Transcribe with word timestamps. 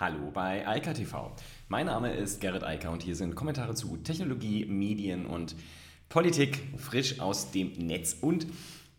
Hallo 0.00 0.30
bei 0.32 0.66
Eika 0.66 0.94
TV. 0.94 1.30
Mein 1.68 1.84
Name 1.84 2.14
ist 2.14 2.40
Gerrit 2.40 2.64
Eiker 2.64 2.90
und 2.90 3.02
hier 3.02 3.14
sind 3.14 3.34
Kommentare 3.34 3.74
zu 3.74 3.98
Technologie, 3.98 4.64
Medien 4.64 5.26
und 5.26 5.54
Politik 6.08 6.58
frisch 6.78 7.20
aus 7.20 7.50
dem 7.50 7.72
Netz. 7.72 8.16
Und 8.18 8.46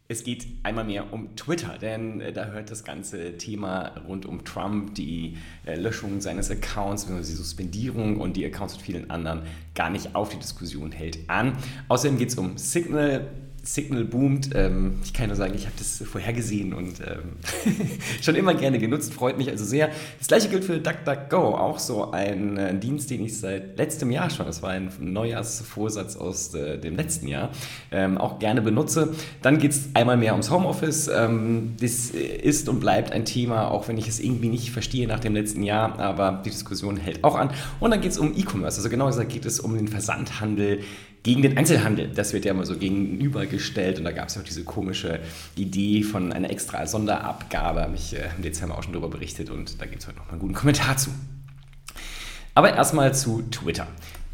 es 0.08 0.24
geht 0.24 0.46
einmal 0.62 0.84
mehr 0.84 1.12
um 1.12 1.36
Twitter, 1.36 1.80
denn 1.80 2.22
äh, 2.22 2.32
da 2.32 2.52
hört 2.52 2.70
das 2.70 2.84
ganze 2.84 3.36
Thema 3.38 3.96
rund 4.08 4.28
um 4.28 4.46
Trump, 4.46 4.94
die 4.94 5.38
äh, 5.66 5.74
Löschung 5.74 6.22
seines 6.22 6.52
Accounts, 6.52 7.08
die 7.08 7.24
Suspendierung 7.24 8.22
und 8.22 8.38
die 8.38 8.46
Accounts 8.46 8.76
von 8.76 8.84
vielen 8.84 9.10
anderen 9.10 9.42
gar 9.74 9.90
nicht 9.90 10.14
auf. 10.14 10.30
Die 10.30 10.38
Diskussion 10.38 10.92
hält 10.92 11.28
an. 11.32 11.58
Außerdem 11.88 12.20
geht 12.20 12.30
es 12.30 12.38
um 12.38 12.60
Signal, 12.60 13.28
Signal 13.64 14.06
boomt. 14.06 14.50
Ähm, 14.56 15.00
ich 15.04 15.14
kann 15.14 15.28
nur 15.28 15.36
sagen, 15.36 15.54
ich 15.56 15.66
habe 15.66 15.76
das 15.78 16.04
vorhergesehen 16.06 16.74
und 16.74 17.00
ähm, 17.02 17.38
schon 18.22 18.36
immer 18.36 18.56
gerne 18.56 18.80
genutzt. 18.80 19.14
Freut 19.14 19.38
mich 19.38 19.50
also 19.50 19.64
sehr. 19.66 19.90
Das 20.18 20.28
gleiche 20.28 20.50
gilt 20.50 20.64
für 20.64 20.80
DuckDuckGo, 20.80 21.56
auch 21.56 21.78
so 21.78 22.12
ein 22.12 22.58
äh, 22.58 22.78
Dienst, 22.78 23.10
den 23.12 23.24
ich 23.24 23.40
seit 23.40 23.78
letztem 23.78 24.10
Jahr 24.10 24.30
schon, 24.30 24.48
das 24.48 24.64
war 24.64 24.72
ein 24.72 24.92
Neujahrsvorsatz 25.00 26.16
aus 26.16 26.54
äh, 26.56 26.80
dem 26.80 26.96
letzten 26.96 27.28
Jahr, 27.28 27.52
ähm, 27.92 28.18
auch 28.18 28.40
gerne 28.40 28.62
benutze. 28.62 29.14
Dann 29.42 29.60
geht 29.60 29.72
es 29.72 29.90
einmal 29.94 30.18
mehr 30.18 30.32
ums 30.34 30.50
Homeoffice. 30.50 31.08
Ähm, 31.08 31.74
das 31.80 32.10
ist 32.10 32.68
und 32.68 32.80
bleibt 32.80 33.12
ein 33.12 33.26
Thema, 33.26 33.70
auch 33.70 33.88
wenn 33.88 33.98
ich 33.98 34.08
es 34.08 34.20
irgendwie 34.20 34.50
nicht 34.50 34.72
verstehe 34.72 35.08
nach 35.08 35.20
dem 35.20 35.36
letzten 35.36 35.64
Jahr, 35.64 36.00
aber 36.00 36.42
die 36.44 36.50
Diskussion 36.50 36.98
hält 36.98 37.24
auch 37.24 37.36
an. 37.36 37.52
Und 37.80 37.92
dann 37.92 38.02
geht 38.02 38.12
es 38.12 38.18
um 38.18 38.36
E-Commerce. 38.36 38.78
Also 38.78 38.90
genau 38.90 39.06
gesagt 39.06 39.30
geht 39.30 39.46
es 39.46 39.60
um 39.60 39.76
den 39.76 39.88
Versandhandel 39.88 40.80
gegen 41.24 41.42
den 41.42 41.58
Einzelhandel. 41.58 42.10
Das 42.10 42.34
wird 42.34 42.46
ja 42.46 42.52
immer 42.52 42.66
so 42.66 42.78
gegenübergestellt 42.78 44.00
und 44.00 44.06
da 44.06 44.12
gab 44.12 44.30
es 44.30 44.36
ja 44.36 44.42
auch 44.42 44.46
diese 44.46 44.64
komische 44.64 45.20
Idee 45.56 46.04
von 46.04 46.34
einer 46.34 46.50
extra 46.50 46.86
Sonderabgabe, 46.88 47.82
habe 47.82 47.96
ich 47.96 48.16
äh, 48.16 48.30
im 48.36 48.44
Dezember 48.44 48.78
auch 48.78 48.84
schon 48.84 48.94
darüber 48.94 49.10
berichtet 49.10 49.50
und 49.50 49.82
da 49.82 49.86
gibt 49.86 50.02
es 50.02 50.08
heute 50.08 50.18
noch 50.18 50.26
mal 50.26 50.34
einen 50.34 50.42
guten 50.42 50.54
Kommentar 50.54 50.98
zu. 50.98 51.12
Aber 52.56 52.74
erstmal 52.74 53.14
zu 53.14 53.44
Twitter. 53.44 53.88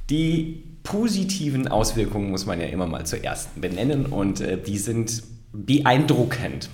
Die 0.10 0.64
positiven 0.84 1.68
Auswirkungen 1.68 2.32
muss 2.32 2.46
man 2.46 2.62
ja 2.62 2.68
immer 2.68 2.88
mal 2.88 3.06
zuerst 3.06 3.60
benennen 3.60 4.06
und 4.06 4.40
äh, 4.40 4.58
die 4.58 4.78
sind 4.78 5.24
beeindruckend. 5.52 6.70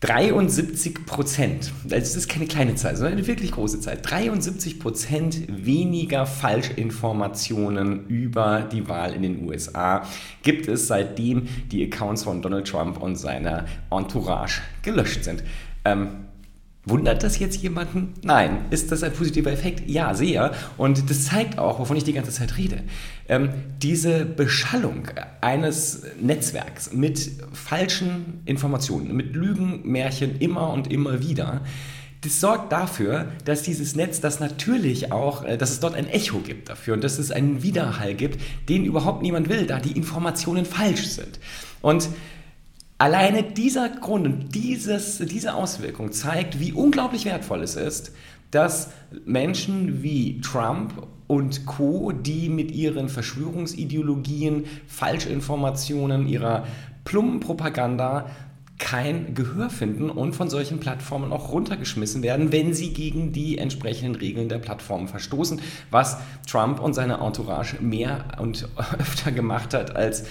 73 0.00 1.06
Prozent, 1.06 1.72
das 1.84 2.14
ist 2.14 2.28
keine 2.28 2.46
kleine 2.46 2.76
Zahl, 2.76 2.94
sondern 2.94 3.14
eine 3.14 3.26
wirklich 3.26 3.50
große 3.50 3.80
Zahl, 3.80 3.98
73 4.00 4.78
Prozent 4.78 5.42
weniger 5.48 6.24
Falschinformationen 6.24 8.06
über 8.06 8.60
die 8.60 8.88
Wahl 8.88 9.12
in 9.14 9.22
den 9.22 9.48
USA 9.48 10.06
gibt 10.42 10.68
es, 10.68 10.86
seitdem 10.86 11.48
die 11.72 11.84
Accounts 11.84 12.22
von 12.22 12.42
Donald 12.42 12.68
Trump 12.68 13.02
und 13.02 13.16
seiner 13.16 13.64
Entourage 13.90 14.60
gelöscht 14.82 15.24
sind. 15.24 15.42
Ähm, 15.84 16.27
Wundert 16.88 17.22
das 17.22 17.38
jetzt 17.38 17.62
jemanden? 17.62 18.14
Nein. 18.22 18.64
Ist 18.70 18.90
das 18.90 19.02
ein 19.02 19.12
positiver 19.12 19.52
Effekt? 19.52 19.88
Ja, 19.88 20.14
sehr. 20.14 20.52
Und 20.76 21.10
das 21.10 21.26
zeigt 21.26 21.58
auch, 21.58 21.78
wovon 21.78 21.96
ich 21.96 22.04
die 22.04 22.12
ganze 22.12 22.30
Zeit 22.30 22.56
rede. 22.56 22.82
Ähm, 23.28 23.50
diese 23.82 24.24
Beschallung 24.24 25.08
eines 25.40 26.02
Netzwerks 26.20 26.92
mit 26.92 27.30
falschen 27.52 28.40
Informationen, 28.46 29.14
mit 29.14 29.34
Lügenmärchen 29.34 30.38
immer 30.38 30.72
und 30.72 30.90
immer 30.90 31.22
wieder, 31.22 31.62
das 32.22 32.40
sorgt 32.40 32.72
dafür, 32.72 33.26
dass 33.44 33.62
dieses 33.62 33.94
Netz 33.94 34.20
das 34.20 34.40
natürlich 34.40 35.12
auch, 35.12 35.44
äh, 35.44 35.56
dass 35.56 35.70
es 35.70 35.80
dort 35.80 35.94
ein 35.94 36.08
Echo 36.08 36.38
gibt 36.38 36.68
dafür 36.68 36.94
und 36.94 37.04
dass 37.04 37.18
es 37.18 37.30
einen 37.30 37.62
Widerhall 37.62 38.14
gibt, 38.14 38.40
den 38.68 38.84
überhaupt 38.84 39.22
niemand 39.22 39.48
will, 39.48 39.66
da 39.66 39.78
die 39.78 39.92
Informationen 39.92 40.64
falsch 40.64 41.06
sind. 41.06 41.38
Und 41.80 42.08
Alleine 43.00 43.44
dieser 43.44 43.88
Grund 43.88 44.26
und 44.26 44.54
dieses, 44.56 45.18
diese 45.18 45.54
Auswirkung 45.54 46.10
zeigt, 46.10 46.58
wie 46.58 46.72
unglaublich 46.72 47.24
wertvoll 47.26 47.62
es 47.62 47.76
ist, 47.76 48.12
dass 48.50 48.90
Menschen 49.24 50.02
wie 50.02 50.40
Trump 50.40 51.06
und 51.28 51.64
Co., 51.64 52.10
die 52.10 52.48
mit 52.48 52.72
ihren 52.72 53.08
Verschwörungsideologien, 53.08 54.64
Falschinformationen, 54.88 56.26
ihrer 56.26 56.66
plumpen 57.04 57.38
Propaganda 57.38 58.26
kein 58.78 59.34
Gehör 59.34 59.70
finden 59.70 60.10
und 60.10 60.34
von 60.34 60.50
solchen 60.50 60.80
Plattformen 60.80 61.32
auch 61.32 61.52
runtergeschmissen 61.52 62.22
werden, 62.22 62.50
wenn 62.50 62.74
sie 62.74 62.92
gegen 62.92 63.32
die 63.32 63.58
entsprechenden 63.58 64.16
Regeln 64.16 64.48
der 64.48 64.58
Plattformen 64.58 65.08
verstoßen, 65.08 65.60
was 65.90 66.18
Trump 66.48 66.80
und 66.80 66.94
seine 66.94 67.18
Entourage 67.18 67.76
mehr 67.80 68.24
und 68.38 68.68
öfter 68.98 69.30
gemacht 69.30 69.74
hat 69.74 69.94
als 69.94 70.24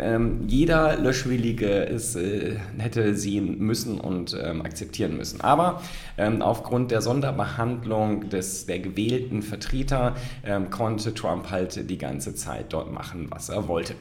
ähm, 0.00 0.44
jeder 0.46 0.96
Löschwillige 0.96 1.86
es 1.86 2.16
äh, 2.16 2.56
hätte 2.78 3.14
sehen 3.14 3.58
müssen 3.58 4.00
und 4.00 4.36
ähm, 4.40 4.62
akzeptieren 4.62 5.16
müssen. 5.16 5.40
Aber 5.40 5.82
ähm, 6.16 6.42
aufgrund 6.42 6.90
der 6.90 7.02
Sonderbehandlung 7.02 8.28
des, 8.28 8.66
der 8.66 8.78
gewählten 8.78 9.42
Vertreter 9.42 10.16
ähm, 10.44 10.70
konnte 10.70 11.14
Trump 11.14 11.50
halt 11.50 11.88
die 11.90 11.98
ganze 11.98 12.34
Zeit 12.34 12.72
dort 12.72 12.92
machen, 12.92 13.26
was 13.30 13.48
er 13.48 13.68
wollte. 13.68 13.94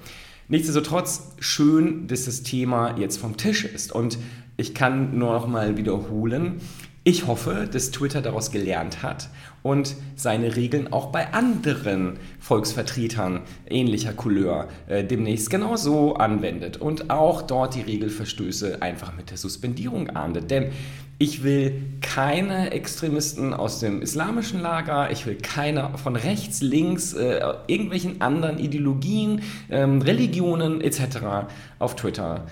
Nichtsdestotrotz 0.50 1.36
schön, 1.40 2.08
dass 2.08 2.26
das 2.26 2.44
Thema 2.44 2.98
jetzt 2.98 3.18
vom 3.18 3.36
Tisch 3.36 3.66
ist. 3.66 3.92
Und 3.92 4.18
ich 4.56 4.74
kann 4.74 5.18
nur 5.18 5.34
noch 5.34 5.48
mal 5.48 5.78
wiederholen, 5.78 6.62
ich 7.04 7.26
hoffe, 7.26 7.70
dass 7.72 7.92
Twitter 7.92 8.22
daraus 8.22 8.52
gelernt 8.52 9.02
hat 9.02 9.30
und 9.68 9.96
seine 10.16 10.56
Regeln 10.56 10.94
auch 10.94 11.08
bei 11.08 11.34
anderen 11.34 12.18
Volksvertretern 12.40 13.42
ähnlicher 13.70 14.14
Couleur 14.14 14.70
äh, 14.88 15.04
demnächst 15.04 15.50
genauso 15.50 16.16
anwendet 16.16 16.78
und 16.78 17.10
auch 17.10 17.42
dort 17.42 17.76
die 17.76 17.82
Regelverstöße 17.82 18.82
einfach 18.82 19.16
mit 19.16 19.30
der 19.30 19.38
Suspendierung 19.38 20.10
ahndet. 20.10 20.50
Denn 20.50 20.72
ich 21.20 21.44
will 21.44 21.82
keine 22.02 22.72
Extremisten 22.72 23.54
aus 23.54 23.80
dem 23.80 24.02
islamischen 24.02 24.62
Lager, 24.62 25.12
ich 25.12 25.26
will 25.26 25.36
keine 25.36 25.98
von 25.98 26.16
rechts, 26.16 26.62
links, 26.62 27.14
äh, 27.14 27.42
irgendwelchen 27.68 28.22
anderen 28.22 28.60
Ideologien, 28.60 29.42
ähm, 29.70 30.02
Religionen 30.02 30.80
etc. 30.80 31.50
auf 31.80 31.96
Twitter 31.96 32.46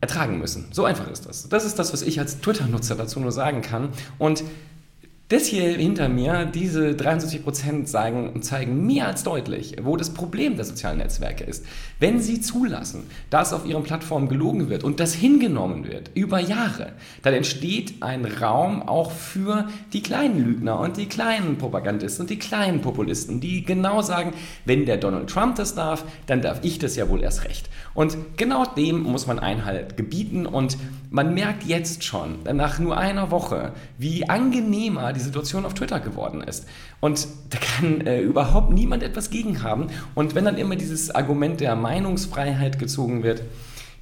ertragen 0.00 0.38
müssen. 0.38 0.68
So 0.70 0.84
einfach 0.84 1.10
ist 1.10 1.26
das. 1.26 1.48
Das 1.48 1.64
ist 1.64 1.78
das, 1.78 1.92
was 1.92 2.02
ich 2.02 2.20
als 2.20 2.40
Twitter-Nutzer 2.40 2.94
dazu 2.94 3.20
nur 3.20 3.32
sagen 3.32 3.60
kann. 3.60 3.88
Und 4.18 4.44
das 5.30 5.46
hier 5.46 5.76
hinter 5.76 6.08
mir, 6.08 6.44
diese 6.44 6.96
73 6.96 7.44
Prozent 7.44 7.88
zeigen, 7.88 8.42
zeigen 8.42 8.84
mehr 8.84 9.06
als 9.06 9.22
deutlich, 9.22 9.76
wo 9.80 9.96
das 9.96 10.10
Problem 10.10 10.56
der 10.56 10.64
sozialen 10.64 10.98
Netzwerke 10.98 11.44
ist. 11.44 11.64
Wenn 12.00 12.20
sie 12.20 12.40
zulassen, 12.40 13.04
dass 13.30 13.52
auf 13.52 13.64
ihren 13.64 13.84
Plattformen 13.84 14.28
gelogen 14.28 14.68
wird 14.68 14.82
und 14.82 14.98
das 14.98 15.14
hingenommen 15.14 15.86
wird 15.86 16.10
über 16.14 16.40
Jahre, 16.40 16.94
dann 17.22 17.32
entsteht 17.32 18.02
ein 18.02 18.24
Raum 18.24 18.82
auch 18.82 19.12
für 19.12 19.68
die 19.92 20.02
kleinen 20.02 20.44
Lügner 20.44 20.80
und 20.80 20.96
die 20.96 21.06
kleinen 21.06 21.58
Propagandisten 21.58 22.24
und 22.24 22.30
die 22.30 22.38
kleinen 22.38 22.80
Populisten, 22.80 23.40
die 23.40 23.62
genau 23.64 24.02
sagen, 24.02 24.32
wenn 24.64 24.84
der 24.84 24.96
Donald 24.96 25.30
Trump 25.30 25.54
das 25.54 25.76
darf, 25.76 26.04
dann 26.26 26.42
darf 26.42 26.58
ich 26.62 26.80
das 26.80 26.96
ja 26.96 27.08
wohl 27.08 27.22
erst 27.22 27.44
recht. 27.44 27.70
Und 27.94 28.16
genau 28.36 28.64
dem 28.64 29.04
muss 29.04 29.28
man 29.28 29.38
Einhalt 29.38 29.96
gebieten 29.96 30.44
und 30.44 30.76
man 31.10 31.34
merkt 31.34 31.64
jetzt 31.64 32.04
schon, 32.04 32.38
nach 32.44 32.78
nur 32.78 32.96
einer 32.96 33.32
Woche, 33.32 33.72
wie 33.98 34.28
angenehmer 34.28 35.12
die 35.12 35.20
Situation 35.20 35.66
auf 35.66 35.74
Twitter 35.74 35.98
geworden 35.98 36.40
ist. 36.40 36.66
Und 37.00 37.26
da 37.50 37.58
kann 37.58 38.06
äh, 38.06 38.20
überhaupt 38.20 38.72
niemand 38.72 39.02
etwas 39.02 39.30
gegen 39.30 39.64
haben. 39.64 39.88
Und 40.14 40.36
wenn 40.36 40.44
dann 40.44 40.56
immer 40.56 40.76
dieses 40.76 41.12
Argument 41.12 41.60
der 41.60 41.74
Meinungsfreiheit 41.74 42.78
gezogen 42.78 43.24
wird, 43.24 43.42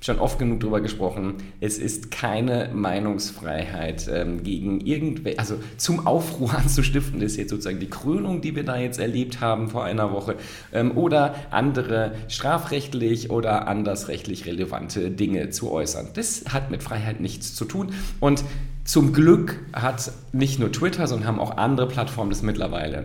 schon 0.00 0.19
oft 0.19 0.38
genug 0.38 0.60
darüber 0.60 0.81
gesprochen, 0.81 1.34
es 1.60 1.78
ist 1.78 2.10
keine 2.10 2.70
Meinungsfreiheit 2.72 4.09
ähm, 4.12 4.42
gegen 4.44 4.81
irgendwelche, 4.81 5.38
also 5.38 5.56
zum 5.76 6.06
Aufruhr 6.06 6.54
anzustiften 6.56 7.20
ist 7.20 7.36
jetzt 7.36 7.50
sozusagen 7.50 7.81
die 7.81 7.91
Krönung, 7.91 8.41
die 8.41 8.54
wir 8.54 8.64
da 8.64 8.78
jetzt 8.78 9.00
erlebt 9.00 9.41
haben 9.41 9.69
vor 9.69 9.84
einer 9.84 10.12
Woche, 10.12 10.37
ähm, 10.72 10.97
oder 10.97 11.34
andere 11.50 12.12
strafrechtlich 12.28 13.31
oder 13.31 13.66
andersrechtlich 13.66 14.47
relevante 14.47 15.10
Dinge 15.10 15.50
zu 15.50 15.70
äußern. 15.72 16.08
Das 16.14 16.44
hat 16.53 16.70
mit 16.70 16.82
Freiheit 16.82 17.20
nichts 17.20 17.54
zu 17.54 17.64
tun 17.64 17.92
und 18.20 18.44
zum 18.84 19.12
Glück 19.12 19.60
hat 19.72 20.12
nicht 20.32 20.58
nur 20.58 20.72
Twitter, 20.72 21.06
sondern 21.06 21.28
haben 21.28 21.41
auch 21.41 21.56
andere 21.56 21.88
Plattformen 21.88 22.31
das 22.31 22.42
mittlerweile 22.42 23.05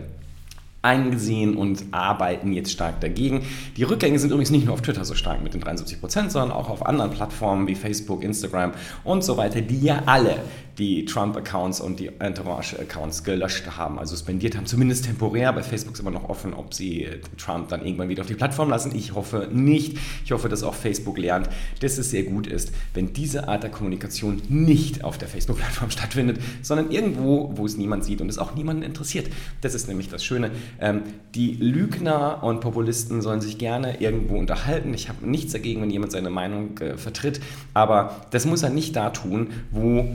eingesehen 0.84 1.56
und 1.56 1.84
arbeiten 1.90 2.52
jetzt 2.52 2.70
stark 2.70 3.00
dagegen. 3.00 3.42
Die 3.76 3.82
Rückgänge 3.82 4.18
sind 4.18 4.30
übrigens 4.30 4.50
nicht 4.50 4.66
nur 4.66 4.74
auf 4.74 4.82
Twitter 4.82 5.04
so 5.04 5.14
stark 5.14 5.42
mit 5.42 5.54
den 5.54 5.60
73 5.60 6.00
Prozent, 6.00 6.30
sondern 6.30 6.52
auch 6.52 6.68
auf 6.68 6.86
anderen 6.86 7.10
Plattformen 7.10 7.66
wie 7.66 7.74
Facebook, 7.74 8.22
Instagram 8.22 8.72
und 9.02 9.24
so 9.24 9.36
weiter, 9.36 9.60
die 9.60 9.80
ja 9.80 10.02
alle 10.06 10.36
die 10.78 11.04
Trump-Accounts 11.04 11.80
und 11.80 12.00
die 12.00 12.10
Entourage-Accounts 12.18 13.22
gelöscht 13.22 13.64
haben, 13.76 13.98
also 13.98 14.10
suspendiert 14.14 14.56
haben, 14.56 14.66
zumindest 14.66 15.04
temporär. 15.04 15.52
Bei 15.52 15.62
Facebook 15.62 15.94
ist 15.94 16.00
immer 16.00 16.10
noch 16.10 16.28
offen, 16.28 16.52
ob 16.52 16.74
sie 16.74 17.04
äh, 17.04 17.20
Trump 17.38 17.68
dann 17.68 17.84
irgendwann 17.84 18.08
wieder 18.08 18.22
auf 18.22 18.26
die 18.26 18.34
Plattform 18.34 18.70
lassen. 18.70 18.94
Ich 18.94 19.14
hoffe 19.14 19.48
nicht. 19.52 19.98
Ich 20.24 20.32
hoffe, 20.32 20.48
dass 20.48 20.62
auch 20.62 20.74
Facebook 20.74 21.18
lernt, 21.18 21.48
dass 21.80 21.98
es 21.98 22.10
sehr 22.10 22.24
gut 22.24 22.46
ist, 22.46 22.72
wenn 22.92 23.12
diese 23.12 23.48
Art 23.48 23.62
der 23.62 23.70
Kommunikation 23.70 24.42
nicht 24.48 25.04
auf 25.04 25.18
der 25.18 25.28
Facebook-Plattform 25.28 25.90
stattfindet, 25.92 26.40
sondern 26.62 26.90
irgendwo, 26.90 27.52
wo 27.54 27.66
es 27.66 27.76
niemand 27.76 28.04
sieht 28.04 28.20
und 28.20 28.28
es 28.28 28.38
auch 28.38 28.54
niemanden 28.54 28.82
interessiert. 28.82 29.28
Das 29.60 29.74
ist 29.74 29.86
nämlich 29.86 30.08
das 30.08 30.24
Schöne. 30.24 30.50
Ähm, 30.80 31.02
die 31.34 31.52
Lügner 31.54 32.42
und 32.42 32.60
Populisten 32.60 33.22
sollen 33.22 33.40
sich 33.40 33.58
gerne 33.58 34.00
irgendwo 34.00 34.36
unterhalten. 34.36 34.92
Ich 34.94 35.08
habe 35.08 35.28
nichts 35.28 35.52
dagegen, 35.52 35.82
wenn 35.82 35.90
jemand 35.90 36.12
seine 36.12 36.30
Meinung 36.30 36.78
äh, 36.78 36.96
vertritt, 36.96 37.40
aber 37.74 38.26
das 38.30 38.44
muss 38.44 38.62
er 38.62 38.70
nicht 38.70 38.96
da 38.96 39.10
tun, 39.10 39.50
wo 39.70 40.08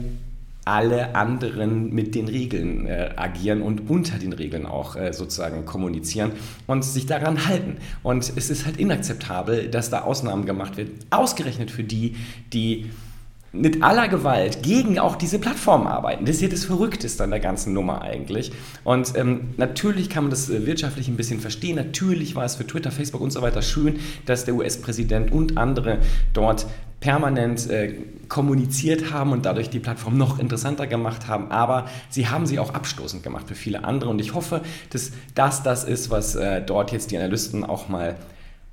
alle 0.64 1.14
anderen 1.14 1.92
mit 1.94 2.14
den 2.14 2.28
Regeln 2.28 2.86
äh, 2.86 3.10
agieren 3.16 3.62
und 3.62 3.88
unter 3.90 4.18
den 4.18 4.32
Regeln 4.32 4.66
auch 4.66 4.96
äh, 4.96 5.12
sozusagen 5.12 5.64
kommunizieren 5.64 6.32
und 6.66 6.84
sich 6.84 7.06
daran 7.06 7.46
halten. 7.46 7.78
Und 8.02 8.30
es 8.36 8.50
ist 8.50 8.66
halt 8.66 8.76
inakzeptabel, 8.76 9.68
dass 9.68 9.90
da 9.90 10.02
Ausnahmen 10.02 10.46
gemacht 10.46 10.76
wird, 10.76 10.90
ausgerechnet 11.10 11.70
für 11.70 11.84
die, 11.84 12.16
die 12.52 12.90
mit 13.52 13.82
aller 13.82 14.08
Gewalt 14.08 14.62
gegen 14.62 14.98
auch 14.98 15.16
diese 15.16 15.38
Plattformen 15.38 15.88
arbeiten. 15.88 16.24
Das 16.24 16.36
ist 16.36 16.42
ja 16.42 16.48
das 16.48 16.64
Verrückteste 16.64 17.24
an 17.24 17.30
der 17.30 17.40
ganzen 17.40 17.72
Nummer 17.72 18.02
eigentlich. 18.02 18.52
Und 18.84 19.16
ähm, 19.16 19.54
natürlich 19.56 20.08
kann 20.08 20.24
man 20.24 20.30
das 20.30 20.48
äh, 20.48 20.66
wirtschaftlich 20.66 21.08
ein 21.08 21.16
bisschen 21.16 21.40
verstehen. 21.40 21.76
Natürlich 21.76 22.36
war 22.36 22.44
es 22.44 22.54
für 22.54 22.66
Twitter, 22.66 22.92
Facebook 22.92 23.20
und 23.20 23.32
so 23.32 23.42
weiter 23.42 23.62
schön, 23.62 23.98
dass 24.26 24.44
der 24.44 24.54
US-Präsident 24.54 25.32
und 25.32 25.58
andere 25.58 25.98
dort 26.32 26.66
permanent 27.00 27.68
äh, 27.70 27.94
kommuniziert 28.28 29.10
haben 29.10 29.32
und 29.32 29.46
dadurch 29.46 29.70
die 29.70 29.80
Plattform 29.80 30.16
noch 30.16 30.38
interessanter 30.38 30.86
gemacht 30.86 31.26
haben. 31.26 31.50
Aber 31.50 31.86
sie 32.08 32.28
haben 32.28 32.46
sie 32.46 32.58
auch 32.58 32.74
abstoßend 32.74 33.22
gemacht 33.22 33.48
für 33.48 33.54
viele 33.54 33.84
andere. 33.84 34.10
Und 34.10 34.20
ich 34.20 34.34
hoffe, 34.34 34.60
dass 34.90 35.10
das 35.34 35.62
das 35.64 35.84
ist, 35.84 36.10
was 36.10 36.36
äh, 36.36 36.62
dort 36.62 36.92
jetzt 36.92 37.10
die 37.10 37.16
Analysten 37.16 37.64
auch 37.64 37.88
mal 37.88 38.16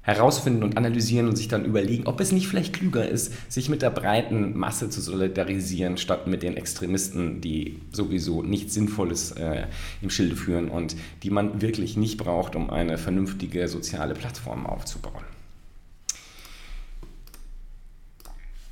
herausfinden 0.08 0.64
und 0.64 0.78
analysieren 0.78 1.28
und 1.28 1.36
sich 1.36 1.50
dann 1.50 1.66
überlegen, 1.66 2.08
ob 2.08 2.22
es 2.22 2.32
nicht 2.32 2.48
vielleicht 2.48 2.74
klüger 2.74 3.08
ist, 3.08 3.34
sich 3.52 3.68
mit 3.68 3.82
der 3.82 3.90
breiten 3.90 4.58
Masse 4.58 4.90
zu 4.90 5.02
solidarisieren, 5.02 5.98
statt 5.98 6.28
mit 6.28 6.44
den 6.44 6.56
Extremisten, 6.56 7.42
die 7.42 7.80
sowieso 7.92 8.42
nichts 8.42 8.74
Sinnvolles 8.74 9.32
äh, 9.34 9.68
im 10.02 10.10
Schilde 10.10 10.38
führen 10.38 10.70
und 10.70 10.96
die 11.24 11.30
man 11.30 11.62
wirklich 11.62 11.98
nicht 11.98 12.18
braucht, 12.18 12.56
um 12.56 12.70
eine 12.70 12.98
vernünftige 12.98 13.68
soziale 13.68 14.14
Plattform 14.14 14.66
aufzubauen. 14.66 15.37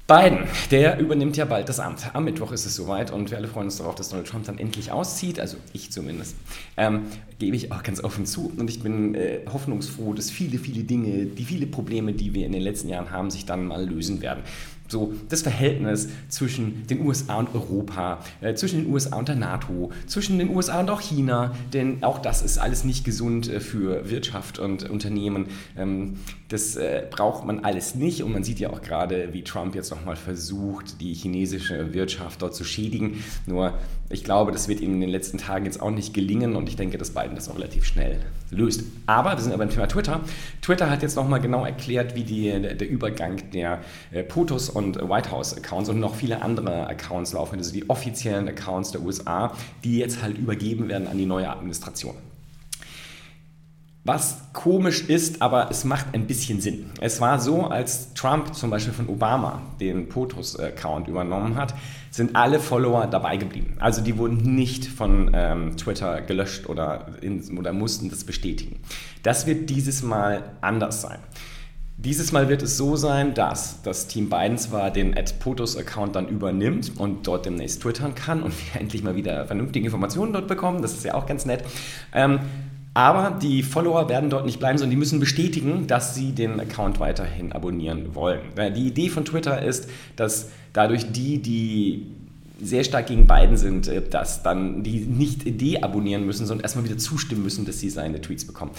Biden, 0.07 0.41
der 0.69 0.99
übernimmt 0.99 1.35
ja 1.35 1.45
bald 1.45 1.67
das 1.67 1.79
Amt. 1.79 2.13
Am 2.13 2.25
Mittwoch 2.25 2.51
ist 2.51 2.67
es 2.67 2.75
soweit 2.75 3.09
und 3.09 3.31
wir 3.31 3.39
alle 3.39 3.47
freuen 3.47 3.65
uns 3.65 3.77
darauf, 3.77 3.95
dass 3.95 4.09
Donald 4.09 4.27
Trump 4.27 4.45
dann 4.45 4.59
endlich 4.59 4.91
auszieht, 4.91 5.39
also 5.39 5.57
ich 5.73 5.91
zumindest. 5.91 6.35
Ähm, 6.77 7.07
gebe 7.39 7.55
ich 7.55 7.71
auch 7.71 7.81
ganz 7.81 8.03
offen 8.03 8.27
zu 8.27 8.53
und 8.55 8.69
ich 8.69 8.83
bin 8.83 9.15
äh, 9.15 9.39
hoffnungsfroh, 9.51 10.13
dass 10.13 10.29
viele, 10.29 10.59
viele 10.59 10.83
Dinge, 10.83 11.25
die 11.25 11.43
viele 11.43 11.65
Probleme, 11.65 12.13
die 12.13 12.35
wir 12.35 12.45
in 12.45 12.51
den 12.51 12.61
letzten 12.61 12.87
Jahren 12.87 13.09
haben, 13.09 13.31
sich 13.31 13.45
dann 13.45 13.65
mal 13.65 13.83
lösen 13.83 14.21
werden 14.21 14.43
so 14.87 15.13
das 15.29 15.41
Verhältnis 15.41 16.09
zwischen 16.29 16.85
den 16.87 17.05
USA 17.05 17.37
und 17.37 17.53
Europa, 17.53 18.19
äh, 18.41 18.53
zwischen 18.53 18.83
den 18.83 18.93
USA 18.93 19.17
und 19.17 19.27
der 19.27 19.35
NATO, 19.35 19.91
zwischen 20.05 20.37
den 20.37 20.49
USA 20.49 20.79
und 20.79 20.89
auch 20.89 21.01
China, 21.01 21.55
denn 21.73 22.03
auch 22.03 22.19
das 22.19 22.41
ist 22.41 22.57
alles 22.57 22.83
nicht 22.83 23.03
gesund 23.03 23.49
äh, 23.49 23.59
für 23.59 24.09
Wirtschaft 24.09 24.59
und 24.59 24.89
Unternehmen. 24.89 25.47
Ähm, 25.77 26.19
das 26.49 26.75
äh, 26.75 27.03
braucht 27.09 27.43
man 27.45 27.65
alles 27.65 27.95
nicht 27.95 28.21
und 28.21 28.31
man 28.31 28.43
sieht 28.43 28.59
ja 28.59 28.69
auch 28.69 28.81
gerade, 28.81 29.33
wie 29.33 29.43
Trump 29.43 29.73
jetzt 29.73 29.89
nochmal 29.89 30.15
versucht, 30.15 31.01
die 31.01 31.13
chinesische 31.13 31.93
Wirtschaft 31.93 32.41
dort 32.41 32.53
zu 32.53 32.63
schädigen. 32.63 33.23
Nur 33.47 33.73
ich 34.09 34.23
glaube, 34.23 34.51
das 34.51 34.67
wird 34.67 34.81
ihm 34.81 34.93
in 34.93 35.01
den 35.01 35.09
letzten 35.09 35.39
Tagen 35.39 35.65
jetzt 35.65 35.81
auch 35.81 35.89
nicht 35.89 36.13
gelingen 36.13 36.55
und 36.55 36.69
ich 36.69 36.75
denke, 36.75 36.99
dass 36.99 37.09
Biden 37.09 37.33
das 37.33 37.49
auch 37.49 37.55
relativ 37.55 37.85
schnell 37.85 38.19
löst. 38.51 38.83
Aber 39.07 39.31
wir 39.31 39.39
sind 39.39 39.53
aber 39.53 39.65
beim 39.65 39.73
Thema 39.73 39.87
Twitter. 39.87 40.21
Twitter 40.61 40.89
hat 40.91 41.01
jetzt 41.01 41.15
nochmal 41.15 41.41
genau 41.41 41.65
erklärt, 41.65 42.13
wie 42.13 42.23
die, 42.23 42.51
der 42.51 42.87
Übergang 42.87 43.41
der 43.51 43.81
äh, 44.11 44.21
POTUS 44.21 44.69
und 44.69 44.97
White 44.97 45.31
House 45.31 45.57
Accounts 45.57 45.89
und 45.89 45.99
noch 45.99 46.13
viele 46.13 46.43
andere 46.43 46.87
Accounts 46.87 47.33
laufen, 47.33 47.57
also 47.57 47.73
die 47.73 47.89
offiziellen 47.89 48.47
Accounts 48.47 48.91
der 48.91 49.01
USA, 49.01 49.51
die 49.83 49.97
jetzt 49.97 50.21
halt 50.21 50.37
übergeben 50.37 50.89
werden 50.89 51.07
an 51.07 51.17
die 51.17 51.25
neue 51.25 51.49
Administration. 51.49 52.13
Was 54.07 54.37
komisch 54.53 55.09
ist, 55.09 55.41
aber 55.41 55.71
es 55.71 55.83
macht 55.83 56.13
ein 56.13 56.27
bisschen 56.27 56.61
Sinn. 56.61 56.91
Es 57.01 57.21
war 57.21 57.39
so, 57.39 57.63
als 57.63 58.13
Trump 58.13 58.53
zum 58.53 58.69
Beispiel 58.69 58.93
von 58.93 59.09
Obama 59.09 59.63
den 59.79 60.09
POTUS-Account 60.09 61.07
übernommen 61.07 61.55
hat, 61.55 61.73
sind 62.11 62.35
alle 62.35 62.59
Follower 62.59 63.07
dabei 63.07 63.37
geblieben. 63.37 63.77
Also 63.79 64.03
die 64.03 64.15
wurden 64.19 64.53
nicht 64.53 64.85
von 64.85 65.31
ähm, 65.33 65.75
Twitter 65.75 66.21
gelöscht 66.21 66.69
oder, 66.69 67.07
in, 67.21 67.57
oder 67.57 67.73
mussten 67.73 68.11
das 68.11 68.23
bestätigen. 68.23 68.79
Das 69.23 69.47
wird 69.47 69.71
dieses 69.71 70.03
Mal 70.03 70.51
anders 70.61 71.01
sein. 71.01 71.17
Dieses 71.97 72.31
Mal 72.31 72.47
wird 72.47 72.61
es 72.61 72.77
so 72.77 72.97
sein, 72.97 73.33
dass 73.33 73.81
das 73.81 74.05
Team 74.05 74.29
Biden 74.29 74.59
zwar 74.59 74.91
den 74.91 75.15
POTUS-Account 75.15 76.15
dann 76.15 76.27
übernimmt 76.27 76.91
und 76.99 77.25
dort 77.25 77.47
demnächst 77.47 77.81
twittern 77.81 78.13
kann 78.13 78.43
und 78.43 78.53
wir 78.53 78.79
endlich 78.81 79.01
mal 79.01 79.15
wieder 79.15 79.45
vernünftige 79.45 79.85
Informationen 79.85 80.31
dort 80.31 80.47
bekommen, 80.47 80.83
das 80.83 80.93
ist 80.93 81.05
ja 81.05 81.15
auch 81.15 81.25
ganz 81.25 81.45
nett. 81.45 81.63
Ähm, 82.13 82.41
aber 82.95 83.37
die 83.37 83.61
Follower 83.61 84.07
werden 84.07 84.29
dort 84.29 84.45
nicht 84.45 84.57
bleiben, 84.57 84.77
sondern 84.77 84.91
die 84.91 84.97
müssen 84.97 85.19
bestätigen, 85.19 85.85
dass 85.85 86.15
sie 86.15 86.31
den 86.31 86.61
Account 86.61 87.01
weiterhin 87.01 87.51
abonnieren 87.51 88.15
wollen. 88.15 88.39
Die 88.57 88.87
Idee 88.87 89.09
von 89.09 89.25
Twitter 89.25 89.61
ist, 89.61 89.89
dass 90.15 90.49
dadurch 90.71 91.11
die, 91.11 91.41
die 91.41 92.07
sehr 92.61 92.83
stark 92.83 93.07
gegen 93.07 93.27
Biden 93.27 93.57
sind, 93.57 93.87
äh, 93.87 94.01
dass 94.01 94.43
dann 94.43 94.83
die 94.83 94.99
nicht 94.99 95.61
deabonnieren 95.61 96.25
müssen, 96.25 96.45
sondern 96.45 96.63
erstmal 96.63 96.85
wieder 96.85 96.97
zustimmen 96.97 97.43
müssen, 97.43 97.65
dass 97.65 97.79
sie 97.79 97.89
seine 97.89 98.21
Tweets 98.21 98.45
bekommen. 98.45 98.71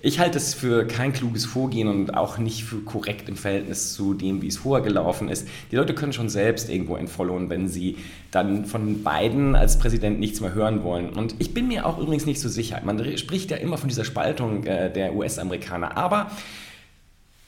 Ich 0.00 0.18
halte 0.18 0.36
es 0.36 0.52
für 0.52 0.86
kein 0.86 1.14
kluges 1.14 1.46
Vorgehen 1.46 1.88
und 1.88 2.14
auch 2.14 2.36
nicht 2.36 2.64
für 2.64 2.76
korrekt 2.80 3.28
im 3.28 3.36
Verhältnis 3.36 3.94
zu 3.94 4.12
dem, 4.12 4.42
wie 4.42 4.48
es 4.48 4.58
vorher 4.58 4.84
gelaufen 4.84 5.30
ist. 5.30 5.48
Die 5.72 5.76
Leute 5.76 5.94
können 5.94 6.12
schon 6.12 6.28
selbst 6.28 6.68
irgendwo 6.68 6.96
entfollowen, 6.96 7.48
wenn 7.48 7.68
sie 7.68 7.96
dann 8.30 8.66
von 8.66 9.02
Biden 9.02 9.56
als 9.56 9.78
Präsident 9.78 10.20
nichts 10.20 10.40
mehr 10.40 10.52
hören 10.52 10.82
wollen. 10.82 11.08
Und 11.08 11.36
ich 11.38 11.54
bin 11.54 11.68
mir 11.68 11.86
auch 11.86 11.98
übrigens 11.98 12.26
nicht 12.26 12.40
so 12.40 12.50
sicher. 12.50 12.82
Man 12.84 13.16
spricht 13.16 13.50
ja 13.50 13.56
immer 13.56 13.78
von 13.78 13.88
dieser 13.88 14.04
Spaltung 14.04 14.64
äh, 14.64 14.92
der 14.92 15.14
US-Amerikaner, 15.14 15.96
aber 15.96 16.30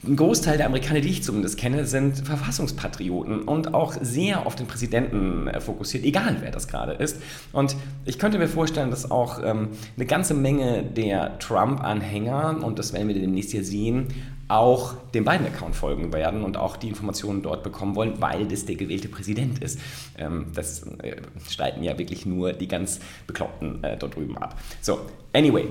ein 0.07 0.17
Großteil 0.17 0.57
der 0.57 0.67
Amerikaner, 0.67 1.01
die 1.01 1.09
ich 1.09 1.23
zumindest 1.23 1.59
kenne, 1.59 1.85
sind 1.87 2.19
Verfassungspatrioten 2.19 3.43
und 3.43 3.75
auch 3.75 3.95
sehr 4.01 4.47
auf 4.47 4.55
den 4.55 4.67
Präsidenten 4.67 5.49
äh, 5.49 5.61
fokussiert, 5.61 6.05
egal 6.05 6.37
wer 6.41 6.51
das 6.51 6.69
gerade 6.69 6.93
ist. 6.93 7.21
Und 7.53 7.77
ich 8.05 8.19
könnte 8.19 8.39
mir 8.39 8.49
vorstellen, 8.49 8.91
dass 8.91 9.11
auch 9.11 9.43
ähm, 9.45 9.71
eine 9.97 10.07
ganze 10.07 10.35
Menge 10.35 10.83
der 10.83 11.39
Trump-Anhänger, 11.39 12.63
und 12.63 12.79
das 12.79 12.93
werden 12.93 13.09
wir 13.09 13.15
demnächst 13.15 13.51
hier 13.51 13.65
sehen, 13.65 14.09
auch 14.49 14.95
dem 15.13 15.25
Biden-Account 15.25 15.75
folgen 15.75 16.13
werden 16.13 16.45
und 16.45 16.57
auch 16.57 16.77
die 16.77 16.89
Informationen 16.89 17.43
dort 17.43 17.65
bekommen 17.65 17.97
wollen, 17.97 18.21
weil 18.21 18.47
das 18.47 18.65
der 18.65 18.77
gewählte 18.77 19.09
Präsident 19.09 19.59
ist. 19.59 19.81
Ähm, 20.17 20.47
das 20.55 20.87
äh, 21.03 21.17
streiten 21.49 21.83
ja 21.83 21.99
wirklich 21.99 22.27
nur 22.27 22.53
die 22.53 22.69
ganz 22.69 23.01
Bekloppten 23.27 23.83
äh, 23.83 23.97
dort 23.97 24.15
drüben 24.15 24.39
ab. 24.39 24.57
So, 24.81 25.01
anyway, 25.33 25.67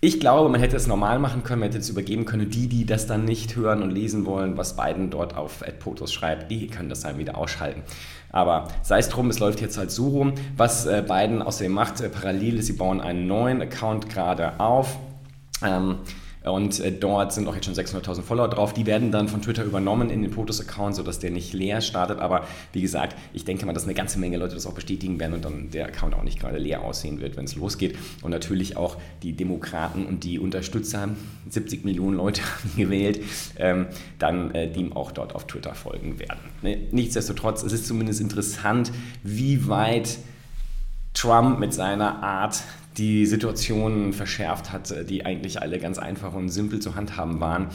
ich 0.00 0.20
glaube, 0.20 0.48
man 0.50 0.60
hätte 0.60 0.76
es 0.76 0.86
normal 0.86 1.18
machen 1.18 1.42
können, 1.42 1.60
man 1.60 1.68
hätte 1.68 1.78
es 1.78 1.88
übergeben 1.88 2.26
können. 2.26 2.50
Die, 2.50 2.68
die 2.68 2.84
das 2.84 3.06
dann 3.06 3.24
nicht 3.24 3.56
hören 3.56 3.82
und 3.82 3.90
lesen 3.90 4.26
wollen, 4.26 4.56
was 4.56 4.76
Biden 4.76 5.10
dort 5.10 5.36
auf 5.36 5.64
Potos 5.78 6.12
schreibt, 6.12 6.50
die 6.50 6.66
können 6.66 6.88
das 6.90 7.00
dann 7.00 7.18
wieder 7.18 7.38
ausschalten. 7.38 7.82
Aber 8.30 8.68
sei 8.82 8.98
es 8.98 9.08
drum, 9.08 9.30
es 9.30 9.38
läuft 9.38 9.60
jetzt 9.62 9.78
halt 9.78 9.90
so 9.90 10.08
rum. 10.08 10.34
Was 10.56 10.84
äh, 10.84 11.02
Biden 11.06 11.40
außerdem 11.40 11.72
macht, 11.72 12.00
äh, 12.02 12.10
parallel 12.10 12.58
ist, 12.58 12.66
sie 12.66 12.74
bauen 12.74 13.00
einen 13.00 13.26
neuen 13.26 13.62
Account 13.62 14.10
gerade 14.10 14.60
auf. 14.60 14.98
Ähm, 15.64 15.96
und 16.46 16.78
äh, 16.80 16.92
dort 16.92 17.32
sind 17.32 17.48
auch 17.48 17.54
jetzt 17.54 17.64
schon 17.64 17.74
600.000 17.74 18.22
Follower 18.22 18.48
drauf. 18.48 18.72
Die 18.72 18.86
werden 18.86 19.10
dann 19.10 19.28
von 19.28 19.42
Twitter 19.42 19.64
übernommen 19.64 20.10
in 20.10 20.22
den 20.22 20.30
POTUS-Account, 20.30 20.94
sodass 20.94 21.18
der 21.18 21.30
nicht 21.30 21.52
leer 21.52 21.80
startet. 21.80 22.20
Aber 22.20 22.46
wie 22.72 22.80
gesagt, 22.80 23.16
ich 23.32 23.44
denke 23.44 23.66
mal, 23.66 23.72
dass 23.72 23.84
eine 23.84 23.94
ganze 23.94 24.18
Menge 24.18 24.36
Leute 24.36 24.54
das 24.54 24.66
auch 24.66 24.74
bestätigen 24.74 25.18
werden 25.18 25.34
und 25.34 25.44
dann 25.44 25.70
der 25.70 25.86
Account 25.86 26.14
auch 26.14 26.22
nicht 26.22 26.38
gerade 26.38 26.58
leer 26.58 26.82
aussehen 26.82 27.20
wird, 27.20 27.36
wenn 27.36 27.46
es 27.46 27.56
losgeht. 27.56 27.96
Und 28.22 28.30
natürlich 28.30 28.76
auch 28.76 28.96
die 29.22 29.32
Demokraten 29.32 30.06
und 30.06 30.22
die 30.22 30.38
Unterstützer, 30.38 31.08
70 31.50 31.84
Millionen 31.84 32.16
Leute 32.16 32.42
haben 32.44 32.76
gewählt, 32.76 33.20
ähm, 33.58 33.86
dann 34.18 34.54
äh, 34.54 34.70
dem 34.70 34.92
auch 34.92 35.10
dort 35.10 35.34
auf 35.34 35.46
Twitter 35.48 35.74
folgen 35.74 36.20
werden. 36.20 36.38
Ne? 36.62 36.78
Nichtsdestotrotz, 36.92 37.64
es 37.64 37.72
ist 37.72 37.86
zumindest 37.86 38.20
interessant, 38.20 38.92
wie 39.24 39.68
weit 39.68 40.18
Trump 41.12 41.58
mit 41.58 41.72
seiner 41.72 42.22
Art 42.22 42.62
die 42.96 43.26
Situationen 43.26 44.12
verschärft 44.12 44.72
hat, 44.72 45.08
die 45.08 45.26
eigentlich 45.26 45.60
alle 45.60 45.78
ganz 45.78 45.98
einfach 45.98 46.32
und 46.32 46.48
simpel 46.48 46.80
zu 46.80 46.94
handhaben 46.94 47.40
waren. 47.40 47.68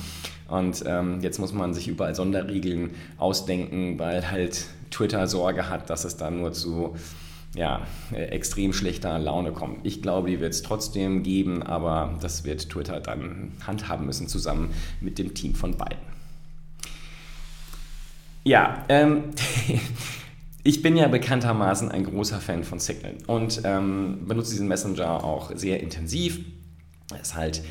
Und 0.47 0.83
ähm, 0.85 1.19
jetzt 1.21 1.39
muss 1.39 1.53
man 1.53 1.73
sich 1.73 1.87
überall 1.87 2.15
Sonderregeln 2.15 2.91
ausdenken, 3.17 3.99
weil 3.99 4.29
halt 4.31 4.65
Twitter 4.89 5.27
Sorge 5.27 5.69
hat, 5.69 5.89
dass 5.89 6.03
es 6.03 6.17
da 6.17 6.31
nur 6.31 6.53
zu 6.53 6.95
ja, 7.55 7.81
extrem 8.13 8.73
schlechter 8.73 9.19
Laune 9.19 9.51
kommt. 9.51 9.85
Ich 9.85 10.01
glaube, 10.01 10.29
die 10.29 10.39
wird 10.39 10.53
es 10.53 10.61
trotzdem 10.61 11.21
geben, 11.23 11.63
aber 11.63 12.17
das 12.21 12.45
wird 12.45 12.69
Twitter 12.69 12.99
dann 12.99 13.51
handhaben 13.65 14.05
müssen, 14.05 14.27
zusammen 14.27 14.73
mit 15.01 15.19
dem 15.19 15.33
Team 15.33 15.53
von 15.53 15.75
beiden. 15.75 16.11
Ja, 18.43 18.85
ähm, 18.89 19.25
Ich 20.63 20.83
bin 20.83 20.95
ja 20.95 21.07
bekanntermaßen 21.07 21.89
ein 21.89 22.03
großer 22.03 22.39
Fan 22.39 22.63
von 22.63 22.79
Signal 22.79 23.15
und 23.25 23.61
ähm, 23.63 24.19
benutze 24.27 24.51
diesen 24.51 24.67
Messenger 24.67 25.23
auch 25.23 25.51
sehr 25.55 25.81
intensiv. 25.81 26.39
Es 27.13 27.29
ist 27.29 27.35
halt, 27.35 27.63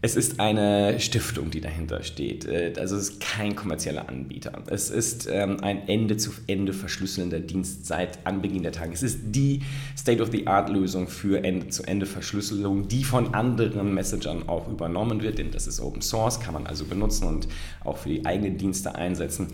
es 0.00 0.16
ist 0.16 0.40
eine 0.40 0.98
Stiftung, 1.00 1.50
die 1.50 1.60
dahinter 1.60 2.02
steht. 2.02 2.46
Äh, 2.46 2.72
also 2.78 2.96
es 2.96 3.10
ist 3.10 3.20
kein 3.20 3.54
kommerzieller 3.54 4.08
Anbieter. 4.08 4.62
Es 4.68 4.88
ist 4.88 5.28
ähm, 5.30 5.58
ein 5.60 5.86
Ende-zu-Ende 5.86 6.72
verschlüsselnder 6.72 7.40
Dienst 7.40 7.84
seit 7.84 8.26
Anbeginn 8.26 8.62
der 8.62 8.72
Tage. 8.72 8.94
Es 8.94 9.02
ist 9.02 9.18
die 9.24 9.60
State-of-the-Art-Lösung 9.94 11.08
für 11.08 11.44
Ende-zu-Ende-Verschlüsselung, 11.44 12.88
die 12.88 13.04
von 13.04 13.34
anderen 13.34 13.92
Messengern 13.92 14.48
auch 14.48 14.66
übernommen 14.68 15.22
wird, 15.22 15.38
denn 15.38 15.50
das 15.50 15.66
ist 15.66 15.78
Open 15.78 16.00
Source, 16.00 16.40
kann 16.40 16.54
man 16.54 16.66
also 16.66 16.86
benutzen 16.86 17.28
und 17.28 17.48
auch 17.84 17.98
für 17.98 18.08
die 18.08 18.24
eigenen 18.24 18.56
Dienste 18.56 18.94
einsetzen. 18.94 19.48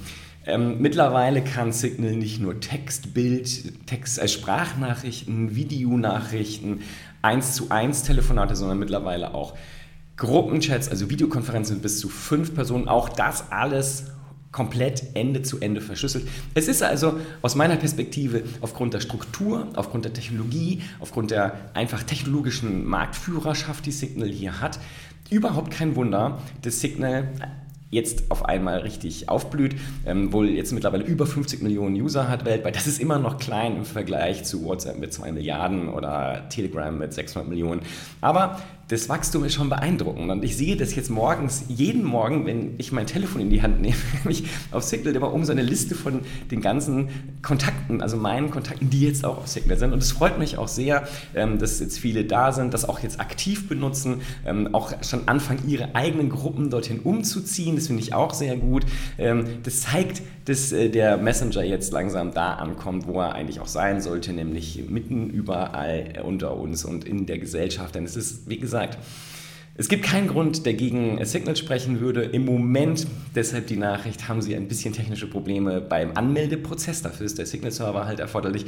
Ähm, 0.46 0.80
mittlerweile 0.80 1.42
kann 1.42 1.72
Signal 1.72 2.16
nicht 2.16 2.40
nur 2.40 2.60
Text, 2.60 3.12
Bild, 3.12 3.86
Text 3.86 4.18
als 4.18 4.32
Sprachnachrichten, 4.32 5.54
Videonachrichten, 5.54 6.80
1 7.22 7.54
zu 7.54 7.70
1 7.70 8.04
Telefonate, 8.04 8.56
sondern 8.56 8.78
mittlerweile 8.78 9.34
auch 9.34 9.56
Gruppenchats, 10.16 10.88
also 10.88 11.10
Videokonferenzen 11.10 11.76
mit 11.76 11.82
bis 11.82 12.00
zu 12.00 12.08
fünf 12.08 12.54
Personen. 12.54 12.88
Auch 12.88 13.08
das 13.08 13.52
alles 13.52 14.04
komplett 14.52 15.14
Ende 15.14 15.42
zu 15.42 15.60
Ende 15.60 15.80
verschlüsselt. 15.80 16.26
Es 16.54 16.68
ist 16.68 16.82
also 16.82 17.20
aus 17.40 17.54
meiner 17.54 17.76
Perspektive 17.76 18.42
aufgrund 18.60 18.94
der 18.94 19.00
Struktur, 19.00 19.68
aufgrund 19.76 20.04
der 20.04 20.12
Technologie, 20.12 20.82
aufgrund 20.98 21.30
der 21.30 21.70
einfach 21.74 22.02
technologischen 22.02 22.84
Marktführerschaft, 22.84 23.86
die 23.86 23.92
Signal 23.92 24.28
hier 24.28 24.60
hat, 24.60 24.80
überhaupt 25.30 25.70
kein 25.70 25.94
Wunder, 25.94 26.42
dass 26.62 26.80
Signal 26.80 27.28
jetzt 27.90 28.30
auf 28.30 28.44
einmal 28.44 28.78
richtig 28.78 29.28
aufblüht, 29.28 29.76
ähm, 30.06 30.32
wohl 30.32 30.48
jetzt 30.48 30.72
mittlerweile 30.72 31.04
über 31.04 31.26
50 31.26 31.62
Millionen 31.62 32.00
User 32.00 32.28
hat 32.28 32.44
weltweit. 32.44 32.76
Das 32.76 32.86
ist 32.86 33.00
immer 33.00 33.18
noch 33.18 33.38
klein 33.38 33.76
im 33.76 33.84
Vergleich 33.84 34.44
zu 34.44 34.64
WhatsApp 34.64 34.98
mit 34.98 35.12
2 35.12 35.32
Milliarden 35.32 35.88
oder 35.88 36.48
Telegram 36.48 36.96
mit 36.96 37.12
600 37.12 37.48
Millionen. 37.48 37.82
Aber 38.20 38.60
das 38.90 39.08
Wachstum 39.08 39.44
ist 39.44 39.54
schon 39.54 39.68
beeindruckend. 39.68 40.30
Und 40.30 40.42
ich 40.42 40.56
sehe 40.56 40.76
das 40.76 40.96
jetzt 40.96 41.10
morgens, 41.10 41.64
jeden 41.68 42.02
Morgen, 42.02 42.44
wenn 42.44 42.74
ich 42.78 42.90
mein 42.90 43.06
Telefon 43.06 43.40
in 43.40 43.48
die 43.48 43.62
Hand 43.62 43.80
nehme, 43.80 43.94
mich 44.24 44.44
auf 44.72 44.82
Signal 44.82 45.14
immer 45.14 45.32
um 45.32 45.44
so 45.44 45.52
eine 45.52 45.62
Liste 45.62 45.94
von 45.94 46.22
den 46.50 46.60
ganzen 46.60 47.08
Kontakten, 47.40 48.02
also 48.02 48.16
meinen 48.16 48.50
Kontakten, 48.50 48.90
die 48.90 49.02
jetzt 49.02 49.24
auch 49.24 49.38
auf 49.38 49.46
Signal 49.46 49.78
sind. 49.78 49.92
Und 49.92 50.00
es 50.00 50.10
freut 50.10 50.40
mich 50.40 50.58
auch 50.58 50.66
sehr, 50.66 51.06
ähm, 51.36 51.58
dass 51.58 51.78
jetzt 51.78 52.00
viele 52.00 52.24
da 52.24 52.50
sind, 52.50 52.74
das 52.74 52.88
auch 52.88 52.98
jetzt 52.98 53.20
aktiv 53.20 53.68
benutzen, 53.68 54.22
ähm, 54.44 54.74
auch 54.74 54.92
schon 55.04 55.28
anfangen, 55.28 55.68
ihre 55.68 55.94
eigenen 55.94 56.28
Gruppen 56.28 56.68
dorthin 56.68 56.98
umzuziehen. 56.98 57.76
Das 57.76 57.86
finde 57.86 58.02
ich 58.02 58.12
auch 58.12 58.34
sehr 58.34 58.56
gut. 58.56 58.84
Ähm, 59.18 59.44
das 59.62 59.82
zeigt, 59.82 60.20
dass 60.46 60.72
äh, 60.72 60.88
der 60.88 61.16
Messenger 61.16 61.62
jetzt 61.62 61.92
langsam 61.92 62.34
da 62.34 62.54
ankommt, 62.54 63.06
wo 63.06 63.20
er 63.20 63.34
eigentlich 63.34 63.60
auch 63.60 63.68
sein 63.68 64.00
sollte, 64.00 64.32
nämlich 64.32 64.84
mitten 64.88 65.30
überall 65.30 66.20
unter 66.24 66.56
uns 66.56 66.84
und 66.84 67.04
in 67.04 67.26
der 67.26 67.38
Gesellschaft. 67.38 67.94
Denn 67.94 68.04
es 68.04 68.16
ist, 68.16 68.48
wie 68.48 68.58
gesagt, 68.58 68.79
gesagt. 68.86 69.29
Es 69.80 69.88
gibt 69.88 70.04
keinen 70.04 70.28
Grund, 70.28 70.66
der 70.66 70.74
gegen 70.74 71.24
Signal 71.24 71.56
sprechen 71.56 72.00
würde. 72.00 72.20
Im 72.20 72.44
Moment, 72.44 73.06
deshalb 73.34 73.66
die 73.68 73.78
Nachricht, 73.78 74.28
haben 74.28 74.42
sie 74.42 74.54
ein 74.54 74.68
bisschen 74.68 74.92
technische 74.92 75.26
Probleme 75.26 75.80
beim 75.80 76.18
Anmeldeprozess. 76.18 77.00
Dafür 77.00 77.24
ist 77.24 77.38
der 77.38 77.46
Signal-Server 77.46 78.04
halt 78.04 78.20
erforderlich. 78.20 78.66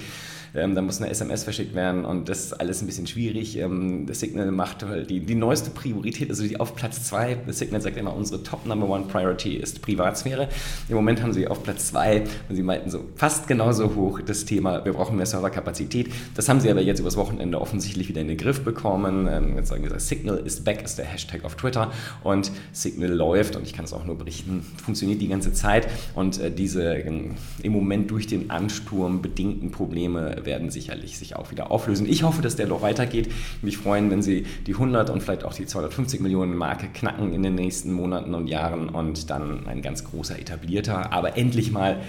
Ähm, 0.54 0.75
da 0.75 0.83
muss 0.83 1.00
eine 1.00 1.11
SMS 1.11 1.45
verschickt 1.45 1.75
werden 1.75 2.04
und 2.04 2.28
das 2.28 2.45
ist 2.45 2.52
alles 2.54 2.83
ein 2.83 2.87
bisschen 2.87 3.07
schwierig. 3.07 3.59
Ähm, 3.59 4.07
das 4.07 4.21
Signal 4.21 4.50
macht 4.50 4.85
halt 4.85 5.09
die, 5.09 5.21
die 5.21 5.35
neueste 5.35 5.71
Priorität, 5.71 6.28
also 6.28 6.47
die 6.47 6.61
auf 6.61 6.75
Platz 6.76 7.04
2. 7.04 7.38
Das 7.47 7.59
Signal 7.59 7.81
sagt 7.81 7.97
immer, 7.97 8.14
unsere 8.14 8.42
Top 8.42 8.66
Number 8.66 8.88
One 8.88 9.04
Priority 9.04 9.57
ist 9.57 9.81
Privatsphäre. 9.81 10.49
Im 10.88 10.97
Moment 10.97 11.23
haben 11.23 11.33
sie 11.33 11.47
auf 11.47 11.62
Platz 11.62 11.88
2 11.88 12.25
und 12.49 12.57
sie 12.57 12.62
meinten 12.62 12.90
so 12.90 13.04
fast 13.16 13.49
genauso 13.49 13.95
hoch 13.95 14.21
das 14.21 14.45
Thema, 14.45 14.85
wir 14.85 14.92
brauchen 14.92 15.16
mehr 15.16 15.26
Serverkapazität. 15.26 16.11
Das 16.35 16.49
haben 16.49 16.61
sie 16.61 16.71
aber 16.71 16.83
jetzt 16.83 17.00
übers 17.00 17.16
Wochenende 17.16 17.61
offensichtlich 17.61 18.09
wieder 18.09 18.21
in 18.21 18.28
den 18.28 18.37
Griff 18.37 18.62
bekommen. 18.62 19.28
Ähm, 19.31 19.57
jetzt 19.57 19.69
sagen 19.69 19.88
sie, 19.88 20.00
Signal 20.00 20.38
is 20.45 20.62
back 20.62 20.83
ist 20.83 20.99
der 20.99 21.01
Hashtag 21.04 21.44
auf 21.44 21.56
Twitter 21.56 21.92
und 22.23 22.50
Signal 22.73 23.11
läuft 23.11 23.56
und 23.56 23.64
ich 23.64 23.73
kann 23.73 23.85
es 23.85 23.92
auch 23.92 24.04
nur 24.04 24.16
berichten, 24.16 24.64
funktioniert 24.82 25.21
die 25.21 25.28
ganze 25.28 25.52
Zeit 25.52 25.88
und 26.14 26.40
äh, 26.40 26.50
diese 26.50 26.94
ähm, 26.94 27.37
im 27.62 27.73
Moment 27.73 28.11
durch 28.11 28.26
den 28.26 28.50
Ansturm 28.50 29.23
bedingten 29.23 29.71
Probleme 29.71 30.37
werden 30.44 30.71
sicherlich 30.71 31.18
sich 31.18 31.37
auch 31.37 31.50
wieder 31.50 31.71
auflösen. 31.71 32.09
Ich 32.09 32.23
hoffe, 32.23 32.42
dass 32.42 32.56
der 32.56 32.66
noch 32.66 32.82
weitergeht. 32.82 33.30
Mich 33.62 33.78
freuen, 33.78 34.11
wenn 34.11 34.23
sie 34.23 34.47
die 34.66 34.75
100 34.75 35.11
und 35.11 35.23
vielleicht 35.23 35.44
auch 35.44 35.54
die 35.54 35.66
250 35.66 36.21
Millionen 36.21 36.56
Marke 36.56 36.88
knacken 36.88 37.32
in 37.32 37.42
den 37.42 37.54
nächsten 37.54 37.92
Monaten 37.92 38.35
und 38.35 38.47
Jahren 38.47 38.88
und 38.88 39.30
dann 39.30 39.66
ein 39.66 39.82
ganz 39.82 40.04
großer 40.04 40.38
etablierter, 40.38 41.12
aber 41.12 41.37
endlich 41.37 41.73
mal 41.73 42.00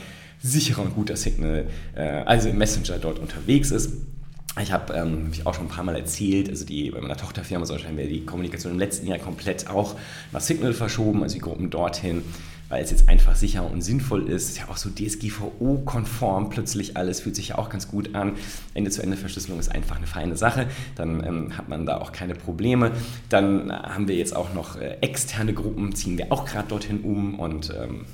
sicherer 0.43 0.81
und 0.81 0.93
guter 0.93 1.15
Signal, 1.15 1.67
äh, 1.95 2.01
also 2.01 2.49
im 2.49 2.57
Messenger 2.57 2.99
dort 2.99 3.19
unterwegs 3.19 3.71
ist. 3.71 3.93
Ich 4.61 4.71
habe 4.71 4.93
ähm, 4.93 5.31
auch 5.45 5.55
schon 5.55 5.65
ein 5.65 5.69
paar 5.69 5.83
Mal 5.83 5.95
erzählt, 5.95 6.47
also 6.47 6.63
die, 6.63 6.91
bei 6.91 7.01
meiner 7.01 7.17
Tochterfirma 7.17 7.65
so 7.65 7.75
haben 7.75 7.97
wir 7.97 8.07
die 8.07 8.23
Kommunikation 8.23 8.73
im 8.73 8.79
letzten 8.79 9.07
Jahr 9.07 9.17
komplett 9.17 9.67
auch 9.67 9.95
nach 10.31 10.41
Signal 10.41 10.73
verschoben, 10.73 11.23
also 11.23 11.35
die 11.35 11.41
Gruppen 11.41 11.71
dorthin 11.71 12.23
weil 12.73 12.83
es 12.83 12.89
jetzt 12.89 13.07
einfach 13.07 13.35
sicher 13.35 13.69
und 13.69 13.83
sinnvoll 13.83 14.27
ist. 14.27 14.49
Ist 14.49 14.57
ja 14.57 14.67
auch 14.67 14.77
so 14.77 14.89
DSGVO-konform 14.89 16.49
plötzlich 16.49 16.97
alles, 16.97 17.21
fühlt 17.21 17.35
sich 17.35 17.49
ja 17.49 17.59
auch 17.59 17.69
ganz 17.69 17.87
gut 17.87 18.15
an. 18.15 18.33
Ende-zu-Ende-Verschlüsselung 18.73 19.59
ist 19.59 19.69
einfach 19.69 19.97
eine 19.97 20.07
feine 20.07 20.35
Sache. 20.35 20.65
Dann 20.95 21.23
ähm, 21.23 21.55
hat 21.55 21.69
man 21.69 21.85
da 21.85 21.99
auch 21.99 22.11
keine 22.11 22.33
Probleme. 22.33 22.91
Dann 23.29 23.71
haben 23.71 24.07
wir 24.07 24.15
jetzt 24.15 24.35
auch 24.35 24.55
noch 24.55 24.75
äh, 24.75 24.97
externe 25.01 25.53
Gruppen, 25.53 25.93
ziehen 25.93 26.17
wir 26.17 26.31
auch 26.31 26.45
gerade 26.45 26.67
dorthin 26.67 27.01
um 27.01 27.39
und 27.39 27.71
ähm, 27.79 28.05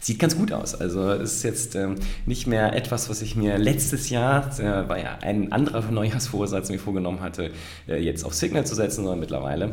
sieht 0.00 0.18
ganz 0.18 0.36
gut 0.36 0.52
aus. 0.52 0.74
Also 0.74 1.12
es 1.12 1.34
ist 1.34 1.42
jetzt 1.42 1.74
ähm, 1.74 1.96
nicht 2.26 2.46
mehr 2.46 2.74
etwas, 2.74 3.08
was 3.08 3.22
ich 3.22 3.36
mir 3.36 3.58
letztes 3.58 4.10
Jahr, 4.10 4.48
äh, 4.58 4.88
war 4.88 4.98
ja 4.98 5.18
ein 5.22 5.52
anderer 5.52 5.90
Neujahrsvorsatz, 5.90 6.70
mir 6.70 6.78
vorgenommen 6.78 7.20
hatte, 7.20 7.50
äh, 7.88 7.96
jetzt 7.96 8.24
auf 8.24 8.34
Signal 8.34 8.66
zu 8.66 8.74
setzen, 8.74 9.02
sondern 9.02 9.20
mittlerweile 9.20 9.72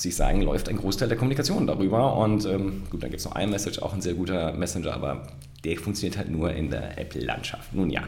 muss 0.00 0.06
ich 0.06 0.16
sagen, 0.16 0.40
läuft 0.40 0.70
ein 0.70 0.78
Großteil 0.78 1.08
der 1.08 1.18
Kommunikation 1.18 1.66
darüber. 1.66 2.16
Und 2.16 2.46
ähm, 2.46 2.84
gut, 2.88 3.02
dann 3.02 3.10
gibt 3.10 3.20
es 3.20 3.26
noch 3.26 3.36
iMessage, 3.36 3.80
auch 3.82 3.92
ein 3.92 4.00
sehr 4.00 4.14
guter 4.14 4.54
Messenger, 4.54 4.94
aber 4.94 5.26
der 5.62 5.76
funktioniert 5.76 6.16
halt 6.16 6.30
nur 6.30 6.54
in 6.54 6.70
der 6.70 6.98
Apple-Landschaft. 6.98 7.74
Nun 7.74 7.90
ja, 7.90 8.04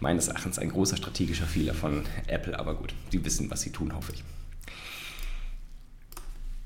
meines 0.00 0.28
Erachtens 0.28 0.58
ein 0.58 0.70
großer 0.70 0.96
strategischer 0.96 1.44
Fehler 1.44 1.74
von 1.74 2.04
Apple, 2.28 2.58
aber 2.58 2.74
gut, 2.74 2.94
die 3.12 3.22
wissen, 3.22 3.50
was 3.50 3.60
sie 3.60 3.70
tun, 3.70 3.94
hoffe 3.94 4.12
ich. 4.14 4.24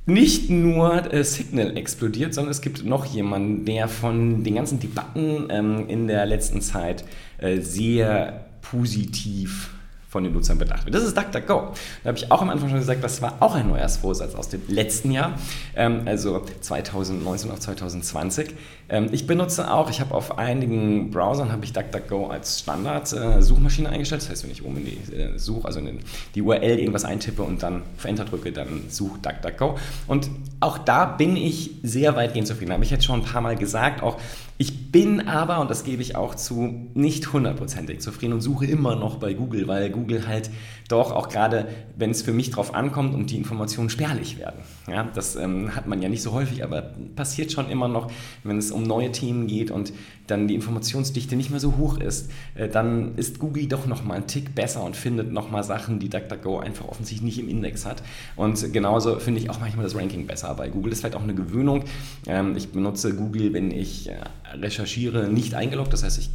Nicht 0.09 0.49
nur 0.49 1.13
äh, 1.13 1.23
Signal 1.23 1.77
explodiert, 1.77 2.33
sondern 2.33 2.51
es 2.51 2.63
gibt 2.63 2.83
noch 2.83 3.05
jemanden, 3.05 3.67
der 3.67 3.89
von 3.89 4.43
den 4.43 4.55
ganzen 4.55 4.81
Debatten 4.81 5.49
ähm, 5.51 5.87
in 5.87 6.09
der 6.09 6.25
letzten 6.25 6.63
Zeit 6.63 7.05
äh, 7.37 7.61
sehr 7.61 8.47
positiv 8.63 9.69
von 10.09 10.25
den 10.25 10.33
Nutzern 10.33 10.59
bedacht 10.59 10.87
wird. 10.87 10.95
Das 10.95 11.03
ist 11.03 11.17
DuckDuckGo. 11.17 11.75
Da 12.03 12.09
habe 12.09 12.17
ich 12.17 12.33
auch 12.33 12.41
am 12.41 12.49
Anfang 12.49 12.71
schon 12.71 12.79
gesagt, 12.79 13.05
das 13.05 13.21
war 13.21 13.37
auch 13.41 13.55
ein 13.55 13.69
Neujahrsvorsatz 13.69 14.35
aus 14.35 14.49
dem 14.49 14.63
letzten 14.67 15.11
Jahr, 15.11 15.39
ähm, 15.77 16.03
also 16.07 16.45
2019 16.61 17.51
auf 17.51 17.61
2020. 17.61 18.55
Ähm, 18.89 19.09
ich 19.13 19.27
benutze 19.27 19.71
auch, 19.71 19.91
ich 19.91 20.01
habe 20.01 20.15
auf 20.15 20.39
einigen 20.39 21.11
Browsern 21.11 21.53
habe 21.53 21.65
ich 21.65 21.75
DuckDuckGo 21.75 22.29
als 22.29 22.61
Standard-Suchmaschine 22.61 23.89
äh, 23.89 23.93
eingestellt. 23.93 24.23
Das 24.23 24.31
heißt, 24.31 24.45
wenn 24.45 24.51
ich 24.51 24.65
oben 24.65 24.79
in 24.79 24.85
die 24.87 25.15
äh, 25.15 25.39
Such, 25.39 25.67
also 25.67 25.79
in 25.81 25.99
die 26.35 26.41
URL 26.41 26.79
irgendwas 26.79 27.05
eintippe 27.05 27.43
und 27.43 27.63
dann 27.63 27.83
auf 27.99 28.05
Enter 28.07 28.25
drücke, 28.25 28.51
dann 28.51 28.85
such 28.89 29.19
DuckDuckGo. 29.19 29.77
Und 30.07 30.31
auch 30.61 30.79
da 30.79 31.05
bin 31.05 31.37
ich 31.37 31.73
sehr 31.83 32.17
weitgehend 32.17 32.49
zufrieden. 32.49 32.73
Habe 32.73 32.85
ich 32.85 32.91
jetzt 32.91 33.05
schon 33.05 33.21
ein 33.21 33.27
paar 33.27 33.43
Mal 33.43 33.57
gesagt, 33.57 34.03
auch 34.03 34.19
ich 34.61 34.91
bin 34.91 35.29
aber, 35.29 35.61
und 35.61 35.71
das 35.71 35.85
gebe 35.85 36.03
ich 36.03 36.17
auch 36.17 36.35
zu, 36.35 36.89
nicht 36.95 37.33
hundertprozentig 37.33 38.01
zufrieden 38.01 38.33
und 38.33 38.41
suche 38.41 38.67
immer 38.67 38.97
noch 38.97 39.17
bei 39.17 39.33
Google, 39.33 39.69
weil 39.69 39.89
Google 39.89 40.27
halt 40.27 40.51
doch 40.89 41.13
auch 41.13 41.29
gerade, 41.29 41.69
wenn 41.97 42.11
es 42.11 42.23
für 42.23 42.33
mich 42.33 42.51
drauf 42.51 42.75
ankommt 42.75 43.15
und 43.15 43.31
die 43.31 43.37
Informationen 43.37 43.89
spärlich 43.89 44.37
werden. 44.37 44.61
Ja, 44.89 45.05
das 45.05 45.37
ähm, 45.37 45.77
hat 45.77 45.87
man 45.87 46.03
ja 46.03 46.09
nicht 46.09 46.23
so 46.23 46.33
häufig, 46.33 46.65
aber 46.65 46.83
passiert 47.15 47.53
schon 47.53 47.71
immer 47.71 47.87
noch, 47.87 48.11
wenn 48.43 48.59
es 48.59 48.73
um 48.73 48.83
neue 48.83 49.13
Themen 49.13 49.47
geht 49.47 49.71
und 49.71 49.93
dann 50.29 50.47
die 50.47 50.55
Informationsdichte 50.55 51.37
nicht 51.37 51.51
mehr 51.51 51.61
so 51.61 51.77
hoch 51.77 51.99
ist, 51.99 52.31
äh, 52.55 52.69
dann 52.69 53.17
ist 53.17 53.39
Google 53.39 53.67
doch 53.67 53.87
noch 53.87 54.05
mal 54.05 54.15
einen 54.15 54.27
Tick 54.27 54.55
besser 54.55 54.85
und 54.85 54.97
findet 54.97 55.33
noch 55.33 55.51
mal 55.51 55.63
Sachen, 55.65 55.99
die 55.99 56.09
DuckDuckGo 56.09 56.61
einfach 56.61 56.87
offensichtlich 56.87 57.23
nicht 57.23 57.39
im 57.39 57.49
Index 57.49 57.85
hat. 57.87 58.03
Und 58.37 58.73
genauso 58.73 59.19
finde 59.19 59.41
ich 59.41 59.51
auch 59.51 59.61
manchmal 59.61 59.85
das 59.85 59.95
Ranking 59.95 60.27
besser. 60.27 60.55
Bei 60.55 60.69
Google 60.69 60.93
ist 60.93 61.01
vielleicht 61.01 61.17
auch 61.17 61.23
eine 61.23 61.35
Gewöhnung. 61.35 61.85
Ähm, 62.27 62.57
ich 62.57 62.69
benutze 62.69 63.15
Google, 63.15 63.53
wenn 63.53 63.71
ich 63.71 64.09
äh, 64.09 64.17
recherchiere, 64.55 65.29
nicht 65.29 65.55
eingeloggt. 65.55 65.93
Das 65.93 66.05
heißt, 66.05 66.19
ich, 66.19 66.31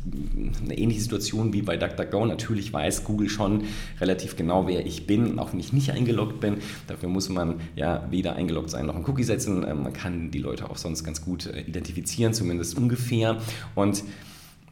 eine 0.63 0.77
ähnliche 0.77 1.01
Situation 1.01 1.53
wie 1.53 1.61
bei 1.61 1.77
DuckDuckGo. 1.77 2.25
Natürlich 2.25 2.73
weiß 2.73 3.03
Google 3.03 3.29
schon 3.29 3.63
relativ 4.01 4.35
genau, 4.35 4.67
wer 4.67 4.85
ich 4.85 5.07
bin, 5.07 5.39
auch 5.39 5.53
wenn 5.53 5.59
ich 5.59 5.73
nicht 5.73 5.91
eingeloggt 5.91 6.39
bin. 6.39 6.57
Dafür 6.87 7.09
muss 7.09 7.29
man 7.29 7.55
ja 7.75 8.07
weder 8.09 8.35
eingeloggt 8.35 8.69
sein 8.69 8.85
noch 8.85 8.95
ein 8.95 9.05
Cookie 9.05 9.23
setzen. 9.23 9.65
Ähm, 9.67 9.83
man 9.83 9.93
kann 9.93 10.31
die 10.31 10.39
Leute 10.39 10.69
auch 10.69 10.77
sonst 10.77 11.03
ganz 11.03 11.21
gut 11.21 11.45
äh, 11.45 11.61
identifizieren, 11.61 12.33
zumindest 12.33 12.77
ungefähr. 12.77 13.37
Und 13.75 13.82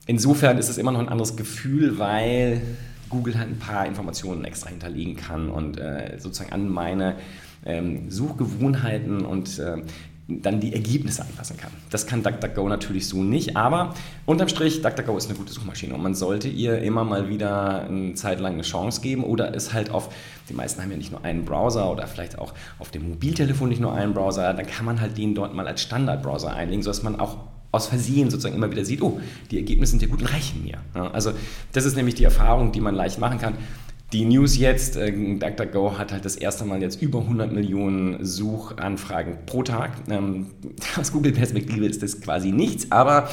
insofern 0.06 0.58
ist 0.58 0.70
es 0.70 0.78
immer 0.78 0.92
noch 0.92 1.00
ein 1.00 1.10
anderes 1.10 1.36
Gefühl, 1.36 2.00
weil 2.00 2.62
Google 3.10 3.38
halt 3.38 3.50
ein 3.50 3.60
paar 3.60 3.86
Informationen 3.86 4.46
extra 4.46 4.70
hinterlegen 4.70 5.16
kann 5.16 5.50
und 5.50 5.78
äh, 5.78 6.18
sozusagen 6.18 6.54
an 6.54 6.70
meine 6.70 7.16
ähm, 7.66 8.10
Suchgewohnheiten 8.10 9.26
und 9.26 9.60
äh, 9.60 9.78
dann 10.28 10.60
die 10.60 10.74
Ergebnisse 10.74 11.24
anpassen 11.24 11.58
kann. 11.58 11.72
Das 11.90 12.08
kann 12.08 12.24
DuckDuckGo 12.24 12.70
natürlich 12.70 13.08
so 13.08 13.24
nicht, 13.24 13.58
aber 13.58 13.94
unterm 14.26 14.48
Strich, 14.48 14.82
DuckDuckGo 14.82 15.18
ist 15.18 15.30
eine 15.30 15.38
gute 15.38 15.52
Suchmaschine 15.52 15.94
und 15.94 16.02
man 16.02 16.16
sollte 16.16 16.48
ihr 16.48 16.82
immer 16.82 17.04
mal 17.04 17.30
wieder 17.30 17.82
eine 17.82 18.14
Zeit 18.14 18.40
lang 18.40 18.54
eine 18.54 18.62
Chance 18.62 19.02
geben 19.02 19.24
oder 19.24 19.54
es 19.54 19.74
halt 19.74 19.90
auf, 19.90 20.14
die 20.48 20.54
meisten 20.54 20.82
haben 20.82 20.92
ja 20.92 20.98
nicht 20.98 21.12
nur 21.12 21.26
einen 21.26 21.44
Browser 21.44 21.92
oder 21.92 22.08
vielleicht 22.08 22.40
auch 22.40 22.54
auf 22.80 22.92
dem 22.92 23.10
Mobiltelefon 23.10 23.70
nicht 23.70 23.82
nur 23.82 23.94
einen 23.94 24.14
Browser, 24.14 24.54
dann 24.54 24.66
kann 24.66 24.86
man 24.86 25.02
halt 25.02 25.18
den 25.18 25.36
dort 25.36 25.54
mal 25.54 25.68
als 25.68 25.82
Standardbrowser 25.82 26.54
einlegen, 26.54 26.84
sodass 26.84 27.04
man 27.04 27.20
auch 27.20 27.38
aus 27.72 27.88
Versehen 27.88 28.30
sozusagen 28.30 28.56
immer 28.56 28.70
wieder 28.70 28.86
sieht, 28.86 29.02
oh, 29.02 29.20
die 29.50 29.58
Ergebnisse 29.58 29.92
sind 29.92 30.02
ja 30.02 30.08
gut 30.08 30.22
und 30.22 30.34
reichen 30.34 30.64
mir. 30.64 30.80
Ja, 30.94 31.12
also 31.12 31.32
das 31.72 31.86
ist 31.86 31.96
nämlich 31.96 32.16
die 32.16 32.24
Erfahrung, 32.24 32.72
die 32.72 32.82
man 32.82 32.96
leicht 32.96 33.20
machen 33.20 33.40
kann. 33.40 33.54
Die 34.12 34.26
News 34.26 34.58
jetzt, 34.58 34.98
äh, 34.98 35.12
DuckDuckGo 35.12 35.98
hat 35.98 36.12
halt 36.12 36.26
das 36.26 36.36
erste 36.36 36.66
Mal 36.66 36.82
jetzt 36.82 37.02
über 37.02 37.20
100 37.20 37.54
Millionen 37.54 38.26
Suchanfragen 38.26 39.38
pro 39.46 39.64
Tag. 39.64 39.92
Ähm, 40.10 40.48
aus 41.00 41.14
Google-Perspektive 41.14 41.86
ist 41.86 42.04
das 42.04 42.20
quasi 42.20 42.52
nichts, 42.52 42.92
aber 42.92 43.30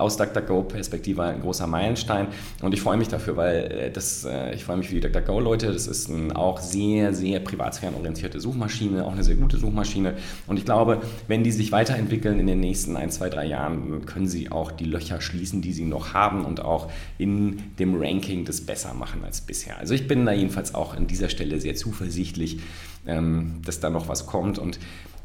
aus 0.00 0.16
DuckDuckGo-Perspektive 0.16 1.22
ein 1.22 1.40
großer 1.40 1.66
Meilenstein. 1.66 2.28
Und 2.62 2.74
ich 2.74 2.80
freue 2.80 2.96
mich 2.96 3.08
dafür, 3.08 3.36
weil 3.36 3.56
äh, 3.56 3.90
das, 3.90 4.24
äh, 4.24 4.54
ich 4.54 4.64
freue 4.64 4.78
mich 4.78 4.88
für 4.88 4.94
die 4.94 5.00
DuckDuckGo-Leute. 5.00 5.72
Das 5.72 5.86
ist 5.86 6.10
eine 6.10 6.34
auch 6.36 6.60
sehr, 6.60 7.12
sehr 7.14 7.40
privatsphärenorientierte 7.40 8.40
Suchmaschine, 8.40 9.04
auch 9.04 9.12
eine 9.12 9.24
sehr 9.24 9.36
gute 9.36 9.58
Suchmaschine. 9.58 10.14
Und 10.46 10.56
ich 10.56 10.64
glaube, 10.64 11.00
wenn 11.28 11.44
die 11.44 11.52
sich 11.52 11.72
weiterentwickeln 11.72 12.40
in 12.40 12.46
den 12.46 12.60
nächsten 12.60 12.96
ein, 12.96 13.10
zwei, 13.10 13.28
drei 13.28 13.46
Jahren, 13.46 14.06
können 14.06 14.28
sie 14.28 14.50
auch 14.50 14.72
die 14.72 14.84
Löcher 14.84 15.20
schließen, 15.20 15.62
die 15.62 15.72
sie 15.72 15.84
noch 15.84 16.14
haben 16.14 16.44
und 16.44 16.62
auch 16.62 16.90
in 17.18 17.62
dem 17.78 18.00
Ranking 18.00 18.44
das 18.44 18.60
besser 18.60 18.94
machen 18.94 19.24
als 19.24 19.40
bisher. 19.40 19.78
Also 19.78 19.94
ich 19.94 20.08
bin 20.08 20.24
da 20.26 20.32
jedenfalls 20.32 20.74
auch 20.74 20.96
an 20.96 21.06
dieser 21.06 21.28
Stelle 21.28 21.60
sehr 21.60 21.74
zuversichtlich, 21.74 22.60
ähm, 23.06 23.60
dass 23.64 23.80
da 23.80 23.90
noch 23.90 24.08
was 24.08 24.26
kommt. 24.26 24.58
Und 24.58 24.78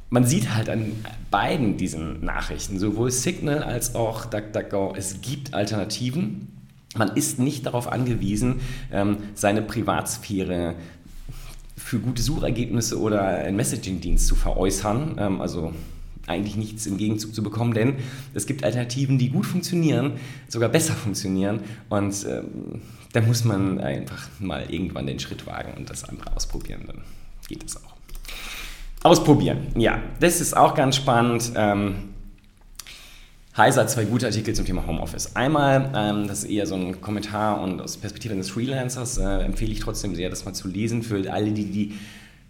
man 0.09 0.25
sieht 0.25 0.53
halt 0.53 0.69
an 0.69 0.91
beiden 1.31 1.77
diesen 1.77 2.23
Nachrichten, 2.23 2.79
sowohl 2.79 3.11
Signal 3.11 3.63
als 3.63 3.95
auch 3.95 4.25
DuckDuckGo, 4.25 4.93
es 4.95 5.21
gibt 5.21 5.53
Alternativen. 5.53 6.51
Man 6.95 7.09
ist 7.09 7.39
nicht 7.39 7.65
darauf 7.65 7.91
angewiesen, 7.91 8.61
ähm, 8.91 9.17
seine 9.33 9.61
Privatsphäre 9.61 10.75
für 11.75 11.99
gute 11.99 12.21
Suchergebnisse 12.21 12.99
oder 12.99 13.21
einen 13.27 13.57
Messaging-Dienst 13.57 14.27
zu 14.27 14.35
veräußern. 14.35 15.15
Ähm, 15.19 15.41
also 15.41 15.73
eigentlich 16.27 16.55
nichts 16.55 16.85
im 16.85 16.97
Gegenzug 16.97 17.35
zu 17.35 17.43
bekommen, 17.43 17.73
denn 17.73 17.95
es 18.33 18.45
gibt 18.45 18.63
Alternativen, 18.63 19.17
die 19.17 19.29
gut 19.29 19.45
funktionieren, 19.45 20.13
sogar 20.47 20.69
besser 20.69 20.93
funktionieren 20.93 21.59
und 21.89 22.25
ähm, 22.27 22.81
da 23.13 23.21
muss 23.21 23.43
man 23.43 23.79
einfach 23.79 24.27
mal 24.39 24.65
irgendwann 24.69 25.05
den 25.07 25.19
Schritt 25.19 25.45
wagen 25.45 25.73
und 25.77 25.89
das 25.89 26.03
andere 26.03 26.35
ausprobieren, 26.35 26.83
dann 26.87 27.01
geht 27.47 27.63
es 27.63 27.77
auch. 27.77 27.94
Ausprobieren. 29.05 29.67
Ja, 29.75 30.01
das 30.19 30.41
ist 30.41 30.57
auch 30.57 30.73
ganz 30.73 30.95
spannend. 30.95 31.51
Ähm, 31.55 32.15
Heiser 33.55 33.81
hat 33.81 33.91
zwei 33.91 34.05
gute 34.05 34.25
Artikel 34.25 34.55
zum 34.55 34.65
Thema 34.65 34.87
Homeoffice. 34.87 35.35
Einmal, 35.35 35.91
ähm, 35.95 36.27
das 36.27 36.39
ist 36.39 36.49
eher 36.49 36.65
so 36.65 36.73
ein 36.73 37.01
Kommentar 37.01 37.61
und 37.61 37.79
aus 37.83 37.97
Perspektive 37.97 38.33
eines 38.33 38.49
Freelancers 38.49 39.19
äh, 39.19 39.43
empfehle 39.43 39.71
ich 39.71 39.79
trotzdem 39.79 40.15
sehr, 40.15 40.31
das 40.31 40.43
mal 40.43 40.55
zu 40.55 40.67
lesen 40.67 41.03
für 41.03 41.31
alle, 41.31 41.51
die, 41.51 41.65
die 41.65 41.93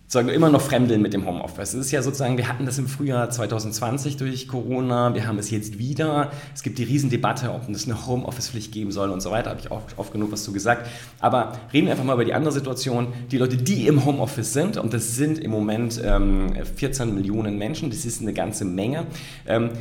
sagen 0.07 0.29
immer 0.29 0.49
noch 0.49 0.61
fremdeln 0.61 1.01
mit 1.01 1.13
dem 1.13 1.25
Homeoffice. 1.25 1.73
Es 1.73 1.87
ist 1.87 1.91
ja 1.91 2.01
sozusagen, 2.03 2.37
wir 2.37 2.47
hatten 2.47 2.65
das 2.65 2.77
im 2.77 2.87
Frühjahr 2.87 3.29
2020 3.29 4.17
durch 4.17 4.47
Corona, 4.47 5.15
wir 5.15 5.25
haben 5.25 5.39
es 5.39 5.49
jetzt 5.49 5.79
wieder. 5.79 6.31
Es 6.53 6.61
gibt 6.61 6.77
die 6.77 6.83
Riesendebatte, 6.83 7.51
ob 7.51 7.67
es 7.69 7.85
eine 7.85 8.05
Homeoffice-Pflicht 8.05 8.71
geben 8.71 8.91
soll 8.91 9.09
und 9.09 9.21
so 9.21 9.31
weiter, 9.31 9.49
habe 9.49 9.59
ich 9.59 9.71
auch 9.71 9.81
oft 9.97 10.11
genug 10.11 10.31
was 10.31 10.43
zu 10.43 10.53
gesagt. 10.53 10.87
Aber 11.19 11.53
reden 11.73 11.87
wir 11.87 11.93
einfach 11.93 12.05
mal 12.05 12.13
über 12.13 12.25
die 12.25 12.35
andere 12.35 12.51
Situation. 12.51 13.07
Die 13.31 13.37
Leute, 13.37 13.57
die 13.57 13.87
im 13.87 14.05
Homeoffice 14.05 14.53
sind, 14.53 14.77
und 14.77 14.93
das 14.93 15.15
sind 15.15 15.39
im 15.39 15.49
Moment 15.49 15.99
ähm, 16.03 16.53
14 16.75 17.13
Millionen 17.13 17.57
Menschen, 17.57 17.89
das 17.89 18.05
ist 18.05 18.21
eine 18.21 18.33
ganze 18.33 18.63
Menge. 18.63 19.07
Ähm, 19.47 19.71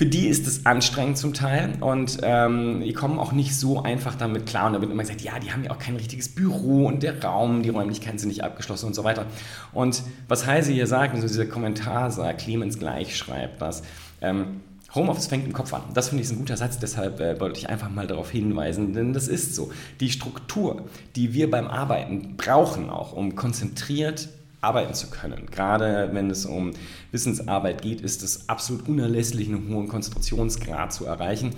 für 0.00 0.06
die 0.06 0.28
ist 0.28 0.46
es 0.46 0.64
anstrengend 0.64 1.18
zum 1.18 1.34
Teil 1.34 1.74
und 1.80 2.20
ähm, 2.22 2.80
die 2.80 2.94
kommen 2.94 3.18
auch 3.18 3.32
nicht 3.32 3.54
so 3.54 3.82
einfach 3.82 4.14
damit 4.14 4.46
klar. 4.46 4.68
Und 4.68 4.72
da 4.72 4.80
wird 4.80 4.90
immer 4.90 5.02
gesagt, 5.02 5.20
ja, 5.20 5.38
die 5.38 5.52
haben 5.52 5.62
ja 5.62 5.72
auch 5.72 5.78
kein 5.78 5.94
richtiges 5.94 6.34
Büro 6.34 6.86
und 6.86 7.02
der 7.02 7.22
Raum, 7.22 7.62
die 7.62 7.68
Räumlichkeiten 7.68 8.18
sind 8.18 8.30
nicht 8.30 8.42
abgeschlossen 8.42 8.86
und 8.86 8.94
so 8.94 9.04
weiter. 9.04 9.26
Und 9.74 10.02
was 10.26 10.46
Heise 10.46 10.72
hier 10.72 10.86
sagt, 10.86 11.14
also 11.14 11.26
dieser 11.26 11.44
Kommentar 11.44 12.10
sagt, 12.10 12.40
Clemens 12.40 12.78
gleich 12.78 13.14
schreibt 13.14 13.60
das, 13.60 13.82
ähm, 14.22 14.62
Homeoffice 14.94 15.26
fängt 15.26 15.44
im 15.44 15.52
Kopf 15.52 15.74
an. 15.74 15.82
Das 15.92 16.08
finde 16.08 16.24
ich 16.24 16.30
ein 16.30 16.38
guter 16.38 16.56
Satz, 16.56 16.78
deshalb 16.78 17.20
äh, 17.20 17.38
wollte 17.38 17.58
ich 17.58 17.68
einfach 17.68 17.90
mal 17.90 18.06
darauf 18.06 18.30
hinweisen, 18.30 18.94
denn 18.94 19.12
das 19.12 19.28
ist 19.28 19.54
so. 19.54 19.70
Die 20.00 20.10
Struktur, 20.10 20.86
die 21.14 21.34
wir 21.34 21.50
beim 21.50 21.66
Arbeiten 21.66 22.38
brauchen 22.38 22.88
auch, 22.88 23.12
um 23.12 23.36
konzentriert 23.36 24.30
arbeiten 24.60 24.94
zu 24.94 25.08
können. 25.08 25.46
Gerade 25.50 26.10
wenn 26.12 26.30
es 26.30 26.46
um 26.46 26.72
Wissensarbeit 27.12 27.82
geht, 27.82 28.00
ist 28.00 28.22
es 28.22 28.48
absolut 28.48 28.88
unerlässlich, 28.88 29.48
einen 29.48 29.74
hohen 29.74 29.88
Konzentrationsgrad 29.88 30.92
zu 30.92 31.06
erreichen. 31.06 31.54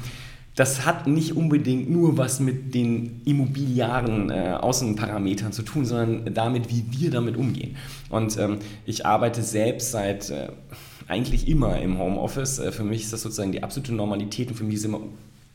Das 0.54 0.84
hat 0.84 1.06
nicht 1.06 1.34
unbedingt 1.34 1.88
nur 1.90 2.18
was 2.18 2.38
mit 2.38 2.74
den 2.74 3.22
immobiliaren 3.24 4.30
äh, 4.30 4.56
Außenparametern 4.60 5.52
zu 5.52 5.62
tun, 5.62 5.86
sondern 5.86 6.34
damit, 6.34 6.68
wie 6.68 6.84
wir 6.90 7.10
damit 7.10 7.38
umgehen. 7.38 7.76
Und 8.10 8.36
ähm, 8.38 8.58
ich 8.84 9.06
arbeite 9.06 9.42
selbst 9.42 9.92
seit 9.92 10.28
äh, 10.28 10.48
eigentlich 11.08 11.48
immer 11.48 11.80
im 11.80 11.98
Homeoffice. 11.98 12.58
Äh, 12.58 12.70
für 12.70 12.84
mich 12.84 13.04
ist 13.04 13.14
das 13.14 13.22
sozusagen 13.22 13.52
die 13.52 13.62
absolute 13.62 13.94
Normalität 13.94 14.48
und 14.48 14.56
für 14.56 14.64
mich 14.64 14.74
ist 14.76 14.84
immer 14.84 15.00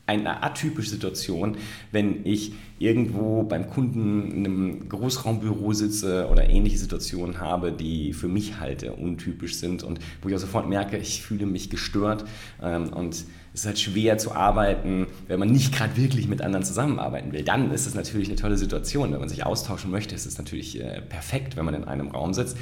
eine 0.08 0.42
atypische 0.42 0.90
Situation, 0.90 1.56
wenn 1.92 2.24
ich 2.24 2.52
irgendwo 2.78 3.42
beim 3.42 3.68
Kunden 3.68 4.30
in 4.30 4.46
einem 4.46 4.88
Großraumbüro 4.88 5.72
sitze 5.72 6.28
oder 6.30 6.48
ähnliche 6.48 6.78
Situationen 6.78 7.40
habe, 7.40 7.72
die 7.72 8.12
für 8.12 8.28
mich 8.28 8.60
halt 8.60 8.84
untypisch 8.84 9.56
sind 9.56 9.82
und 9.82 9.98
wo 10.22 10.28
ich 10.28 10.34
auch 10.34 10.40
sofort 10.40 10.68
merke, 10.68 10.96
ich 10.96 11.22
fühle 11.22 11.46
mich 11.46 11.70
gestört 11.70 12.24
ähm, 12.62 12.92
und 12.92 13.24
es 13.54 13.60
ist 13.60 13.66
halt 13.66 13.78
schwer 13.78 14.18
zu 14.18 14.32
arbeiten, 14.32 15.06
wenn 15.26 15.40
man 15.40 15.50
nicht 15.50 15.74
gerade 15.74 15.96
wirklich 15.96 16.28
mit 16.28 16.42
anderen 16.42 16.64
zusammenarbeiten 16.64 17.32
will. 17.32 17.42
Dann 17.42 17.72
ist 17.72 17.86
es 17.86 17.94
natürlich 17.94 18.28
eine 18.28 18.36
tolle 18.36 18.56
Situation. 18.56 19.12
Wenn 19.12 19.20
man 19.20 19.28
sich 19.28 19.44
austauschen 19.44 19.90
möchte, 19.90 20.14
ist 20.14 20.26
es 20.26 20.38
natürlich 20.38 20.80
äh, 20.80 21.00
perfekt, 21.00 21.56
wenn 21.56 21.64
man 21.64 21.74
in 21.74 21.84
einem 21.84 22.08
Raum 22.08 22.34
sitzt. 22.34 22.56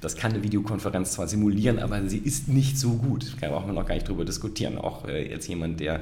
Das 0.00 0.16
kann 0.16 0.32
eine 0.32 0.42
Videokonferenz 0.42 1.12
zwar 1.12 1.26
simulieren, 1.26 1.78
aber 1.80 2.08
sie 2.08 2.18
ist 2.18 2.48
nicht 2.48 2.78
so 2.78 2.90
gut. 2.90 3.34
Da 3.40 3.48
braucht 3.48 3.66
man 3.66 3.74
noch 3.74 3.86
gar 3.86 3.94
nicht 3.94 4.08
drüber 4.08 4.24
diskutieren. 4.24 4.78
Auch 4.78 5.06
äh, 5.08 5.28
jetzt 5.28 5.48
jemand, 5.48 5.80
der, 5.80 6.00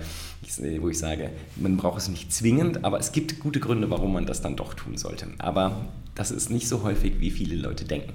wo 0.80 0.88
ich 0.88 0.98
sage, 0.98 1.30
man 1.56 1.76
braucht 1.76 1.98
es 1.98 2.08
nicht 2.08 2.32
zwingend, 2.32 2.84
aber 2.84 2.98
es 2.98 3.12
gibt 3.12 3.40
gute 3.40 3.60
Gründe, 3.60 3.88
warum 3.88 4.12
man 4.12 4.26
das 4.26 4.42
dann 4.42 4.56
doch 4.56 4.74
tun 4.74 4.98
sollte. 4.98 5.28
Aber 5.38 5.86
das 6.14 6.30
ist 6.30 6.50
nicht 6.50 6.68
so 6.68 6.82
häufig, 6.82 7.20
wie 7.20 7.30
viele 7.30 7.56
Leute 7.56 7.84
denken. 7.84 8.12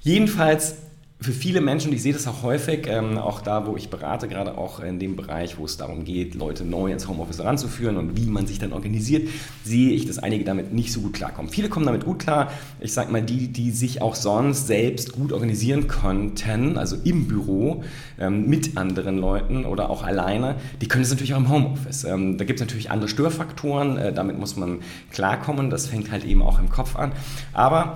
Jedenfalls 0.00 0.76
für 1.24 1.32
viele 1.32 1.62
Menschen, 1.62 1.88
und 1.88 1.96
ich 1.96 2.02
sehe 2.02 2.12
das 2.12 2.26
auch 2.26 2.42
häufig, 2.42 2.86
ähm, 2.86 3.16
auch 3.16 3.40
da, 3.40 3.66
wo 3.66 3.76
ich 3.76 3.88
berate, 3.88 4.28
gerade 4.28 4.58
auch 4.58 4.80
in 4.80 4.98
dem 4.98 5.16
Bereich, 5.16 5.58
wo 5.58 5.64
es 5.64 5.78
darum 5.78 6.04
geht, 6.04 6.34
Leute 6.34 6.66
neu 6.66 6.92
ins 6.92 7.08
Homeoffice 7.08 7.42
ranzuführen 7.42 7.96
und 7.96 8.18
wie 8.18 8.26
man 8.26 8.46
sich 8.46 8.58
dann 8.58 8.74
organisiert, 8.74 9.30
sehe 9.64 9.92
ich, 9.92 10.06
dass 10.06 10.18
einige 10.18 10.44
damit 10.44 10.74
nicht 10.74 10.92
so 10.92 11.00
gut 11.00 11.14
klarkommen. 11.14 11.50
Viele 11.50 11.70
kommen 11.70 11.86
damit 11.86 12.04
gut 12.04 12.18
klar. 12.18 12.52
Ich 12.78 12.92
sage 12.92 13.10
mal, 13.10 13.22
die, 13.22 13.48
die 13.48 13.70
sich 13.70 14.02
auch 14.02 14.14
sonst 14.14 14.66
selbst 14.66 15.12
gut 15.12 15.32
organisieren 15.32 15.88
konnten, 15.88 16.76
also 16.76 16.96
im 17.04 17.26
Büro 17.26 17.82
ähm, 18.18 18.46
mit 18.46 18.76
anderen 18.76 19.16
Leuten 19.16 19.64
oder 19.64 19.88
auch 19.88 20.02
alleine, 20.02 20.56
die 20.82 20.88
können 20.88 21.04
es 21.04 21.10
natürlich 21.10 21.32
auch 21.32 21.38
im 21.38 21.48
Homeoffice. 21.48 22.04
Ähm, 22.04 22.36
da 22.36 22.44
gibt 22.44 22.60
es 22.60 22.66
natürlich 22.66 22.90
andere 22.90 23.08
Störfaktoren, 23.08 23.96
äh, 23.96 24.12
damit 24.12 24.38
muss 24.38 24.56
man 24.56 24.80
klarkommen. 25.10 25.70
Das 25.70 25.86
fängt 25.86 26.10
halt 26.10 26.26
eben 26.26 26.42
auch 26.42 26.58
im 26.58 26.68
Kopf 26.68 26.96
an. 26.96 27.12
Aber 27.54 27.94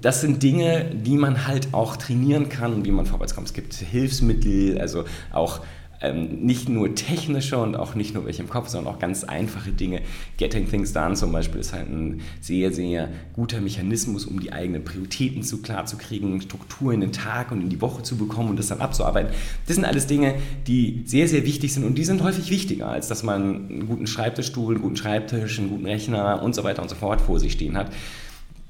das 0.00 0.20
sind 0.20 0.42
Dinge, 0.42 0.90
die 0.94 1.16
man 1.16 1.46
halt 1.46 1.68
auch 1.72 1.96
trainieren 1.96 2.48
kann 2.48 2.74
und 2.74 2.84
wie 2.84 2.90
man 2.90 3.06
vorwärts 3.06 3.34
kommt. 3.34 3.46
Es 3.46 3.54
gibt 3.54 3.72
Hilfsmittel, 3.74 4.78
also 4.78 5.04
auch 5.32 5.60
ähm, 6.00 6.44
nicht 6.44 6.68
nur 6.68 6.94
technische 6.94 7.58
und 7.58 7.74
auch 7.74 7.94
nicht 7.94 8.14
nur 8.14 8.24
welche 8.26 8.42
im 8.42 8.48
Kopf, 8.48 8.68
sondern 8.68 8.94
auch 8.94 8.98
ganz 8.98 9.24
einfache 9.24 9.72
Dinge. 9.72 10.02
Getting 10.36 10.68
Things 10.68 10.92
Done 10.92 11.14
zum 11.14 11.32
Beispiel 11.32 11.60
ist 11.60 11.72
halt 11.72 11.88
ein 11.88 12.20
sehr, 12.40 12.72
sehr 12.72 13.08
guter 13.32 13.60
Mechanismus, 13.60 14.24
um 14.26 14.38
die 14.38 14.52
eigenen 14.52 14.84
Prioritäten 14.84 15.42
zu 15.42 15.60
klar 15.60 15.86
zu 15.86 15.96
kriegen, 15.96 16.40
Struktur 16.40 16.92
in 16.92 17.00
den 17.00 17.12
Tag 17.12 17.50
und 17.50 17.62
in 17.62 17.68
die 17.68 17.80
Woche 17.80 18.02
zu 18.02 18.16
bekommen 18.16 18.50
und 18.50 18.58
das 18.58 18.68
dann 18.68 18.80
abzuarbeiten. 18.80 19.32
Das 19.66 19.74
sind 19.74 19.84
alles 19.84 20.06
Dinge, 20.06 20.34
die 20.66 21.02
sehr, 21.04 21.26
sehr 21.26 21.44
wichtig 21.44 21.72
sind 21.74 21.84
und 21.84 21.96
die 21.96 22.04
sind 22.04 22.22
häufig 22.22 22.50
wichtiger, 22.50 22.88
als 22.88 23.08
dass 23.08 23.22
man 23.22 23.68
einen 23.68 23.86
guten 23.88 24.06
Schreibtischstuhl, 24.06 24.74
einen 24.74 24.82
guten 24.82 24.96
Schreibtisch, 24.96 25.58
einen 25.58 25.70
guten 25.70 25.86
Rechner 25.86 26.42
und 26.42 26.54
so 26.54 26.64
weiter 26.64 26.82
und 26.82 26.88
so 26.88 26.96
fort 26.96 27.20
vor 27.20 27.40
sich 27.40 27.52
stehen 27.52 27.76
hat. 27.76 27.90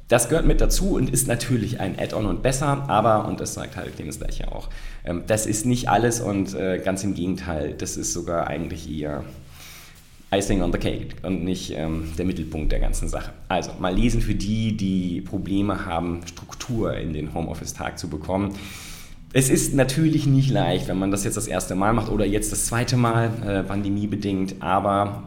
Das 0.09 0.31
gehört 0.31 0.47
mit 0.47 0.63
dazu 0.63 0.95
und 0.97 1.11
ist 1.11 1.29
natürlich 1.29 1.81
ein 1.81 1.99
Add-on 1.99 2.25
und 2.25 2.43
besser, 2.43 2.89
aber, 2.89 3.29
und 3.29 3.41
das 3.41 3.53
sagt 3.53 3.77
halt 3.77 3.95
Clemens 3.95 4.19
gleich 4.19 4.39
ja 4.39 4.49
auch, 4.49 4.71
ähm, 5.05 5.25
das 5.27 5.45
ist 5.45 5.67
nicht 5.67 5.91
alles 5.91 6.23
und 6.23 6.55
äh, 6.55 6.81
ganz 6.83 7.05
im 7.05 7.15
Gegenteil, 7.15 7.75
das 7.75 7.99
ist 7.99 8.15
sogar 8.15 8.47
eigentlich 8.47 8.91
eher 8.91 9.23
Icing 10.33 10.63
on 10.63 10.73
the 10.73 10.79
Cake 10.79 11.09
und 11.23 11.45
nicht 11.45 11.73
ähm, 11.75 12.13
der 12.17 12.25
Mittelpunkt 12.25 12.73
der 12.73 12.81
ganzen 12.81 13.09
Sache. 13.09 13.33
Also 13.49 13.73
mal 13.79 13.95
lesen 13.95 14.23
für 14.23 14.35
die, 14.35 14.77
die 14.77 15.21
Probleme 15.21 15.85
haben, 15.85 16.21
Struktur 16.27 16.95
in 16.95 17.13
den 17.13 17.35
Homeoffice-Tag 17.35 17.99
zu 17.99 18.09
bekommen. 18.09 18.55
Es 19.35 19.51
ist 19.51 19.75
natürlich 19.75 20.27
nicht 20.27 20.51
leicht, 20.51 20.89
wenn 20.89 20.99
man 20.99 21.11
das 21.11 21.25
jetzt 21.25 21.37
das 21.37 21.47
erste 21.47 21.75
Mal 21.75 21.93
macht 21.93 22.11
oder 22.11 22.25
jetzt 22.25 22.51
das 22.51 22.67
zweite 22.67 22.97
Mal, 22.97 23.31
äh, 23.47 23.63
pandemiebedingt, 23.63 24.57
aber 24.61 25.23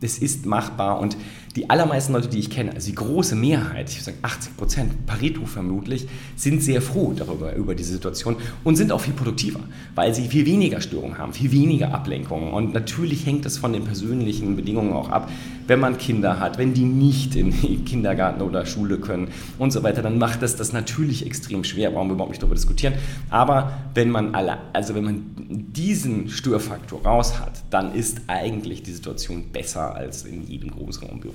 es 0.00 0.18
ist 0.18 0.44
machbar 0.44 1.00
und 1.00 1.16
die 1.56 1.70
allermeisten 1.70 2.12
Leute, 2.12 2.28
die 2.28 2.40
ich 2.40 2.50
kenne, 2.50 2.72
also 2.74 2.88
die 2.88 2.96
große 2.96 3.36
Mehrheit, 3.36 3.88
ich 3.88 3.96
würde 3.96 4.04
sagen 4.06 4.18
80 4.22 4.56
Prozent, 4.56 5.06
Pareto 5.06 5.46
vermutlich, 5.46 6.08
sind 6.34 6.62
sehr 6.62 6.82
froh 6.82 7.12
darüber, 7.16 7.54
über 7.54 7.76
diese 7.76 7.92
Situation 7.92 8.36
und 8.64 8.74
sind 8.74 8.90
auch 8.90 9.00
viel 9.00 9.14
produktiver, 9.14 9.60
weil 9.94 10.12
sie 10.14 10.26
viel 10.26 10.46
weniger 10.46 10.80
Störungen 10.80 11.16
haben, 11.16 11.32
viel 11.32 11.52
weniger 11.52 11.94
Ablenkungen. 11.94 12.52
Und 12.52 12.74
natürlich 12.74 13.24
hängt 13.24 13.46
es 13.46 13.58
von 13.58 13.72
den 13.72 13.84
persönlichen 13.84 14.56
Bedingungen 14.56 14.92
auch 14.92 15.10
ab. 15.10 15.30
Wenn 15.66 15.78
man 15.78 15.96
Kinder 15.96 16.40
hat, 16.40 16.58
wenn 16.58 16.74
die 16.74 16.84
nicht 16.84 17.36
in 17.36 17.52
den 17.52 17.84
Kindergarten 17.84 18.42
oder 18.42 18.66
Schule 18.66 18.98
können 18.98 19.28
und 19.58 19.72
so 19.72 19.82
weiter, 19.84 20.02
dann 20.02 20.18
macht 20.18 20.42
das 20.42 20.56
das 20.56 20.72
natürlich 20.72 21.24
extrem 21.24 21.62
schwer. 21.62 21.92
Brauchen 21.92 22.08
wir 22.08 22.14
überhaupt 22.14 22.32
nicht 22.32 22.42
darüber 22.42 22.56
diskutieren. 22.56 22.94
Aber 23.30 23.72
wenn 23.94 24.10
man 24.10 24.34
alle, 24.34 24.58
also 24.72 24.94
wenn 24.96 25.04
man 25.04 25.24
diesen 25.38 26.28
Störfaktor 26.28 27.02
raus 27.02 27.38
hat, 27.38 27.62
dann 27.70 27.94
ist 27.94 28.22
eigentlich 28.26 28.82
die 28.82 28.92
Situation 28.92 29.44
besser 29.52 29.94
als 29.94 30.24
in 30.24 30.46
jedem 30.46 30.70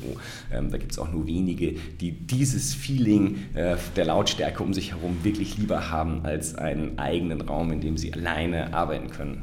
Großraumbüro. 0.10 0.20
Ähm, 0.52 0.72
da 0.72 0.78
gibt 0.78 0.92
es 0.92 1.00
auch 1.00 1.12
nur 1.12 1.28
wenige, 1.28 1.76
die 2.00 2.12
dieses 2.12 2.74
Feeling 2.74 3.38
äh, 3.54 3.76
der 3.96 4.06
Lautstärke 4.06 4.64
um 4.64 4.74
sich 4.74 4.92
herum 4.92 5.18
wirklich 5.24 5.58
lieber 5.58 5.90
haben 5.90 6.26
als 6.26 6.56
einen 6.56 6.98
eigenen 7.00 7.42
Raum, 7.42 7.72
in 7.72 7.82
dem 7.82 7.98
sie 7.98 8.14
alleine 8.14 8.74
arbeiten 8.74 9.10
können. 9.10 9.42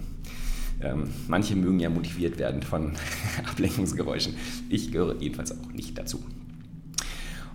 Ähm, 0.82 1.08
manche 1.26 1.56
mögen 1.56 1.80
ja 1.80 1.88
motiviert 1.88 2.38
werden 2.38 2.62
von 2.62 2.92
Ablenkungsgeräuschen. 3.50 4.34
Ich 4.68 4.92
gehöre 4.92 5.16
jedenfalls 5.20 5.52
auch 5.52 5.72
nicht 5.72 5.96
dazu. 5.96 6.22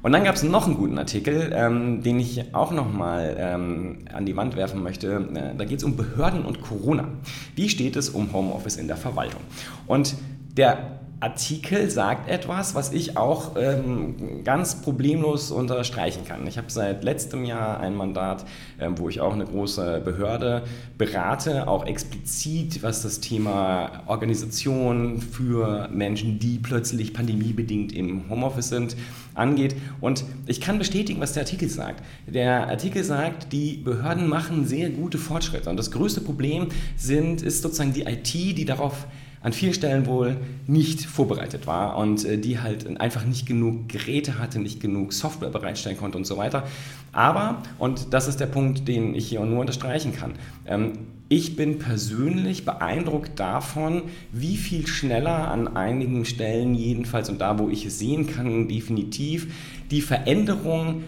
Und 0.03 0.13
dann 0.13 0.23
gab 0.23 0.33
es 0.33 0.41
noch 0.41 0.65
einen 0.65 0.77
guten 0.77 0.97
Artikel, 0.97 1.51
ähm, 1.53 2.01
den 2.01 2.19
ich 2.19 2.55
auch 2.55 2.71
nochmal 2.71 3.35
ähm, 3.37 3.99
an 4.11 4.25
die 4.25 4.35
Wand 4.35 4.55
werfen 4.55 4.81
möchte. 4.81 5.29
Äh, 5.35 5.55
da 5.55 5.63
geht 5.63 5.77
es 5.77 5.83
um 5.83 5.95
Behörden 5.95 6.43
und 6.43 6.61
Corona. 6.61 7.07
Wie 7.55 7.69
steht 7.69 7.95
es 7.95 8.09
um 8.09 8.33
Homeoffice 8.33 8.77
in 8.77 8.87
der 8.87 8.97
Verwaltung? 8.97 9.41
Und 9.85 10.15
der 10.57 11.00
Artikel 11.21 11.87
sagt 11.91 12.27
etwas, 12.27 12.73
was 12.73 12.91
ich 12.91 13.15
auch 13.15 13.55
ähm, 13.55 14.43
ganz 14.43 14.81
problemlos 14.81 15.51
unterstreichen 15.51 16.25
kann. 16.25 16.47
Ich 16.47 16.57
habe 16.57 16.71
seit 16.71 17.03
letztem 17.03 17.45
Jahr 17.45 17.79
ein 17.79 17.95
Mandat, 17.95 18.43
ähm, 18.79 18.97
wo 18.97 19.07
ich 19.07 19.21
auch 19.21 19.33
eine 19.33 19.45
große 19.45 20.01
Behörde 20.03 20.63
berate, 20.97 21.67
auch 21.67 21.85
explizit, 21.85 22.81
was 22.81 23.03
das 23.03 23.19
Thema 23.19 24.01
Organisation 24.07 25.21
für 25.21 25.87
Menschen, 25.89 26.39
die 26.39 26.57
plötzlich 26.57 27.13
pandemiebedingt 27.13 27.93
im 27.93 28.27
Homeoffice 28.27 28.69
sind, 28.69 28.95
angeht. 29.35 29.75
Und 30.01 30.25
ich 30.47 30.59
kann 30.59 30.79
bestätigen, 30.79 31.21
was 31.21 31.33
der 31.33 31.43
Artikel 31.43 31.69
sagt. 31.69 32.03
Der 32.25 32.67
Artikel 32.67 33.03
sagt, 33.03 33.53
die 33.53 33.77
Behörden 33.77 34.27
machen 34.27 34.65
sehr 34.65 34.89
gute 34.89 35.19
Fortschritte. 35.19 35.69
Und 35.69 35.77
das 35.77 35.91
größte 35.91 36.21
Problem 36.21 36.69
sind, 36.97 37.43
ist 37.43 37.61
sozusagen 37.61 37.93
die 37.93 38.01
IT, 38.01 38.33
die 38.33 38.65
darauf 38.65 39.05
an 39.43 39.53
vielen 39.53 39.73
Stellen 39.73 40.05
wohl 40.05 40.37
nicht 40.67 41.01
vorbereitet 41.01 41.65
war 41.65 41.97
und 41.97 42.23
äh, 42.25 42.37
die 42.37 42.59
halt 42.59 42.99
einfach 42.99 43.25
nicht 43.25 43.45
genug 43.45 43.89
Geräte 43.89 44.37
hatte, 44.37 44.59
nicht 44.59 44.79
genug 44.79 45.13
Software 45.13 45.49
bereitstellen 45.49 45.97
konnte 45.97 46.17
und 46.17 46.25
so 46.25 46.37
weiter. 46.37 46.63
Aber, 47.11 47.63
und 47.79 48.13
das 48.13 48.27
ist 48.27 48.39
der 48.39 48.45
Punkt, 48.45 48.87
den 48.87 49.15
ich 49.15 49.29
hier 49.29 49.41
nur 49.41 49.59
unterstreichen 49.59 50.13
kann, 50.15 50.33
ähm, 50.65 50.93
ich 51.27 51.55
bin 51.55 51.79
persönlich 51.79 52.65
beeindruckt 52.65 53.39
davon, 53.39 54.03
wie 54.33 54.57
viel 54.57 54.85
schneller 54.85 55.49
an 55.49 55.77
einigen 55.77 56.25
Stellen 56.25 56.75
jedenfalls 56.75 57.29
und 57.29 57.39
da, 57.39 57.57
wo 57.57 57.69
ich 57.69 57.85
es 57.85 57.99
sehen 57.99 58.27
kann, 58.27 58.67
definitiv 58.67 59.47
die 59.91 60.01
Veränderung 60.01 61.03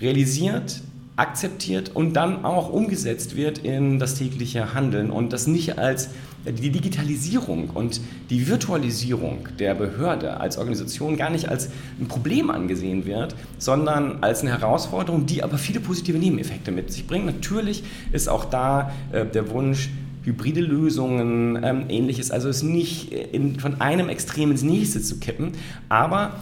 realisiert, 0.00 0.82
akzeptiert 1.14 1.92
und 1.94 2.14
dann 2.14 2.44
auch 2.44 2.68
umgesetzt 2.68 3.36
wird 3.36 3.58
in 3.58 4.00
das 4.00 4.16
tägliche 4.16 4.74
Handeln 4.74 5.10
und 5.10 5.32
das 5.32 5.46
nicht 5.46 5.78
als 5.78 6.10
die 6.46 6.70
Digitalisierung 6.70 7.70
und 7.70 8.00
die 8.30 8.46
Virtualisierung 8.46 9.48
der 9.58 9.74
Behörde 9.74 10.38
als 10.40 10.58
Organisation 10.58 11.16
gar 11.16 11.30
nicht 11.30 11.48
als 11.48 11.70
ein 12.00 12.06
Problem 12.06 12.50
angesehen 12.50 13.06
wird, 13.06 13.34
sondern 13.58 14.22
als 14.22 14.42
eine 14.42 14.50
Herausforderung, 14.50 15.26
die 15.26 15.42
aber 15.42 15.58
viele 15.58 15.80
positive 15.80 16.18
Nebeneffekte 16.18 16.70
mit 16.70 16.92
sich 16.92 17.06
bringt. 17.06 17.26
Natürlich 17.26 17.82
ist 18.12 18.28
auch 18.28 18.44
da 18.44 18.92
äh, 19.12 19.24
der 19.24 19.50
Wunsch, 19.50 19.90
hybride 20.24 20.60
Lösungen, 20.60 21.62
ähm, 21.62 21.84
ähnliches, 21.88 22.30
also 22.30 22.48
es 22.48 22.62
nicht 22.62 23.12
in, 23.12 23.60
von 23.60 23.80
einem 23.80 24.08
Extrem 24.08 24.50
ins 24.50 24.62
nächste 24.62 25.02
zu 25.02 25.18
kippen, 25.18 25.52
aber 25.88 26.40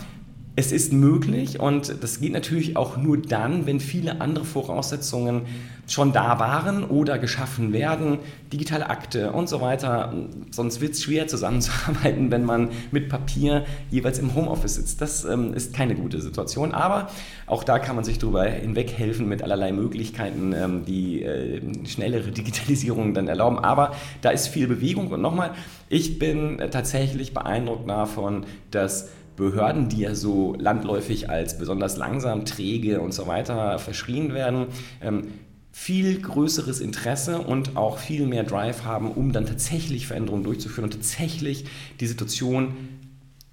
es 0.55 0.71
ist 0.71 0.93
möglich 0.93 1.61
und 1.61 2.03
das 2.03 2.21
geht 2.21 2.33
natürlich 2.33 2.77
auch 2.77 2.97
nur 2.97 3.17
dann, 3.17 3.67
wenn 3.67 3.81
viele 3.81 4.21
andere 4.21 4.45
Voraussetzungen 4.45 5.43
schon 5.89 6.13
da 6.13 6.39
waren 6.39 6.85
oder 6.85 7.19
geschaffen 7.19 7.73
werden, 7.73 8.19
digitale 8.53 8.89
Akte 8.89 9.33
und 9.33 9.49
so 9.49 9.61
weiter. 9.61 10.13
Sonst 10.51 10.81
wird 10.81 10.93
es 10.93 11.03
schwer 11.03 11.27
zusammenzuarbeiten, 11.27 12.31
wenn 12.31 12.45
man 12.45 12.71
mit 12.91 13.09
Papier 13.09 13.65
jeweils 13.91 14.19
im 14.19 14.35
Homeoffice 14.35 14.77
sitzt. 14.77 15.01
Das 15.01 15.25
ähm, 15.25 15.55
ist 15.55 15.75
keine 15.75 15.95
gute 15.95 16.21
Situation, 16.21 16.73
aber 16.73 17.09
auch 17.47 17.65
da 17.65 17.79
kann 17.79 17.97
man 17.97 18.05
sich 18.05 18.19
darüber 18.19 18.45
hinweghelfen 18.45 19.29
mit 19.29 19.43
allerlei 19.43 19.73
Möglichkeiten, 19.73 20.53
ähm, 20.53 20.85
die 20.85 21.23
äh, 21.23 21.61
schnellere 21.87 22.31
Digitalisierung 22.31 23.13
dann 23.15 23.29
erlauben. 23.29 23.59
Aber 23.59 23.95
da 24.21 24.31
ist 24.31 24.49
viel 24.49 24.69
Bewegung 24.69 25.09
und 25.09 25.21
nochmal, 25.21 25.51
ich 25.89 26.19
bin 26.19 26.59
tatsächlich 26.71 27.35
beeindruckt 27.35 27.89
davon, 27.89 28.47
dass 28.71 29.11
Behörden, 29.37 29.89
die 29.89 30.01
ja 30.01 30.15
so 30.15 30.55
landläufig 30.59 31.31
als 31.31 31.59
besonders 31.59 31.97
langsam, 31.97 32.45
träge 32.45 33.01
und 33.01 33.13
so 33.15 33.27
weiter 33.27 33.79
verschrien 33.79 34.35
werden, 34.35 34.67
ähm, 35.01 35.29
viel 35.73 36.21
größeres 36.21 36.81
Interesse 36.81 37.39
und 37.39 37.77
auch 37.77 37.99
viel 37.99 38.27
mehr 38.27 38.45
Drive 38.45 38.85
haben, 38.85 39.11
um 39.11 39.33
dann 39.33 39.47
tatsächlich 39.47 40.07
Veränderungen 40.07 40.45
durchzuführen 40.45 40.85
und 40.85 40.93
tatsächlich 40.93 41.65
die 41.99 42.07
Situation, 42.07 42.75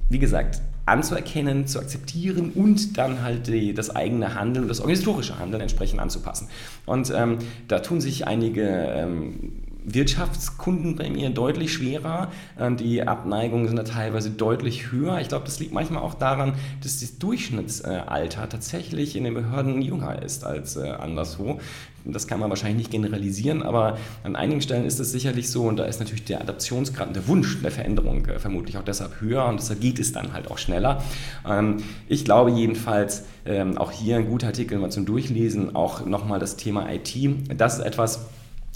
wie 0.10 0.20
gesagt, 0.20 0.62
anzuerkennen, 0.86 1.68
zu 1.68 1.80
akzeptieren 1.80 2.52
und 2.54 2.98
dann 2.98 3.22
halt 3.22 3.48
die, 3.48 3.74
das 3.74 3.96
eigene 3.96 4.36
Handeln, 4.36 4.68
das 4.68 4.82
organisatorische 4.82 5.40
Handeln 5.40 5.62
entsprechend 5.62 6.00
anzupassen. 6.00 6.48
Und 6.86 7.14
ähm, 7.16 7.38
da 7.68 7.80
tun 7.80 8.02
sich 8.02 8.28
einige 8.28 8.64
ähm, 8.68 9.64
Wirtschaftskunden 9.86 10.96
bei 10.96 11.10
mir 11.10 11.30
deutlich 11.30 11.74
schwerer. 11.74 12.32
Ähm, 12.60 12.78
die 12.78 13.04
Abneigungen 13.04 13.68
sind 13.68 13.78
da 13.78 13.84
teilweise 13.84 14.32
deutlich 14.32 14.92
höher. 14.92 15.20
Ich 15.20 15.30
glaube, 15.30 15.46
das 15.46 15.60
liegt 15.60 15.74
manchmal 15.74 16.04
auch 16.04 16.16
daran, 16.16 16.54
dass 16.84 17.00
das 17.00 17.18
Durchschnittsalter 17.18 18.50
tatsächlich 18.50 19.16
in 19.16 19.24
den 19.24 19.34
Behörden 19.34 19.82
jünger 19.82 20.22
ist 20.22 20.44
als 20.44 20.76
äh, 20.76 20.90
anderswo. 20.90 21.60
Das 22.12 22.28
kann 22.28 22.40
man 22.40 22.50
wahrscheinlich 22.50 22.78
nicht 22.78 22.92
generalisieren, 22.92 23.64
aber 23.64 23.98
an 24.24 24.36
einigen 24.36 24.62
Stellen 24.62 24.86
ist 24.86 25.00
es 25.00 25.12
sicherlich 25.12 25.50
so 25.50 25.64
und 25.64 25.78
da 25.78 25.86
ist 25.86 26.00
natürlich 26.00 26.26
der 26.26 26.42
Adaptionsgrad 26.42 27.08
und 27.08 27.16
der 27.16 27.28
Wunsch 27.28 27.62
der 27.62 27.72
Veränderung 27.72 28.26
äh, 28.26 28.40
vermutlich 28.40 28.78
auch 28.78 28.84
deshalb 28.84 29.22
höher 29.22 29.46
und 29.46 29.60
deshalb 29.60 29.82
geht 29.82 30.00
es 30.00 30.12
dann 30.12 30.34
halt 30.34 30.50
auch 30.50 30.58
schneller. 30.58 31.04
Ähm, 31.48 31.78
ich 32.08 32.26
glaube 32.26 32.52
jedenfalls, 32.52 33.24
ähm, 33.46 33.78
auch 33.78 33.92
hier 33.92 34.18
ein 34.18 34.28
guter 34.28 34.48
Artikel 34.48 34.78
mal 34.78 34.92
zum 34.92 35.06
Durchlesen, 35.06 35.76
auch 35.76 36.06
nochmal 36.06 36.40
das 36.40 36.56
Thema 36.56 36.88
IT. 36.92 37.16
Das 37.58 37.80
ist 37.80 37.86
etwas, 37.86 38.28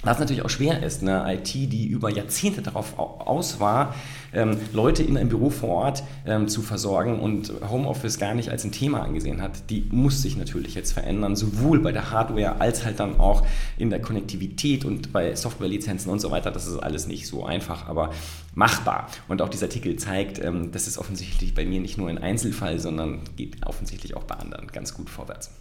was 0.04 0.20
natürlich 0.20 0.44
auch 0.44 0.50
schwer 0.50 0.84
ist, 0.84 1.02
eine 1.02 1.34
IT, 1.34 1.54
die 1.54 1.88
über 1.88 2.10
Jahrzehnte 2.10 2.62
darauf 2.62 3.00
aus 3.00 3.60
war, 3.60 3.96
ähm, 4.34 4.58
Leute 4.74 5.04
in 5.04 5.18
einem 5.18 5.30
Büro 5.30 5.50
vor 5.50 5.70
Ort 5.70 6.04
ähm, 6.26 6.48
zu 6.48 6.62
versorgen 6.62 7.20
und 7.20 7.54
Homeoffice 7.70 8.20
gar 8.20 8.34
nicht 8.34 8.50
als 8.50 8.64
ein 8.64 8.72
Thema 8.72 9.02
angesehen 9.02 9.42
hat, 9.42 9.70
die 9.70 9.88
muss 9.92 10.22
sich 10.22 10.38
natürlich 10.38 10.76
jetzt 10.76 10.92
verändern, 10.92 11.36
sowohl 11.36 11.80
bei 11.80 11.92
der 11.92 12.12
Hardware 12.12 12.60
als 12.60 12.84
halt 12.84 13.00
dann 13.00 13.20
auch 13.20 13.46
in 13.78 13.90
der 13.90 14.02
Konnektivität 14.02 14.86
und 14.86 15.14
bei 15.14 15.36
Softwarelizenzen 15.36 16.12
und 16.12 16.20
so 16.20 16.32
weiter. 16.32 16.52
Das 16.52 16.68
ist 16.68 16.78
alles 16.78 17.08
nicht 17.08 17.28
so 17.28 17.46
einfach, 17.46 17.88
aber 17.88 18.12
machbar. 18.56 19.08
Und 19.28 19.42
auch 19.42 19.50
dieser 19.50 19.68
Artikel 19.68 19.96
zeigt, 19.96 20.44
ähm, 20.44 20.72
das 20.72 20.88
ist 20.88 20.98
offensichtlich 20.98 21.54
bei 21.54 21.66
mir 21.66 21.80
nicht 21.80 21.98
nur 21.98 22.10
ein 22.10 22.18
Einzelfall, 22.18 22.80
sondern 22.80 23.22
geht 23.36 23.66
offensichtlich 23.66 24.16
auch 24.16 24.24
bei 24.24 24.36
anderen 24.36 24.68
ganz 24.68 24.94
gut 24.94 25.10
vorwärts. 25.10 25.52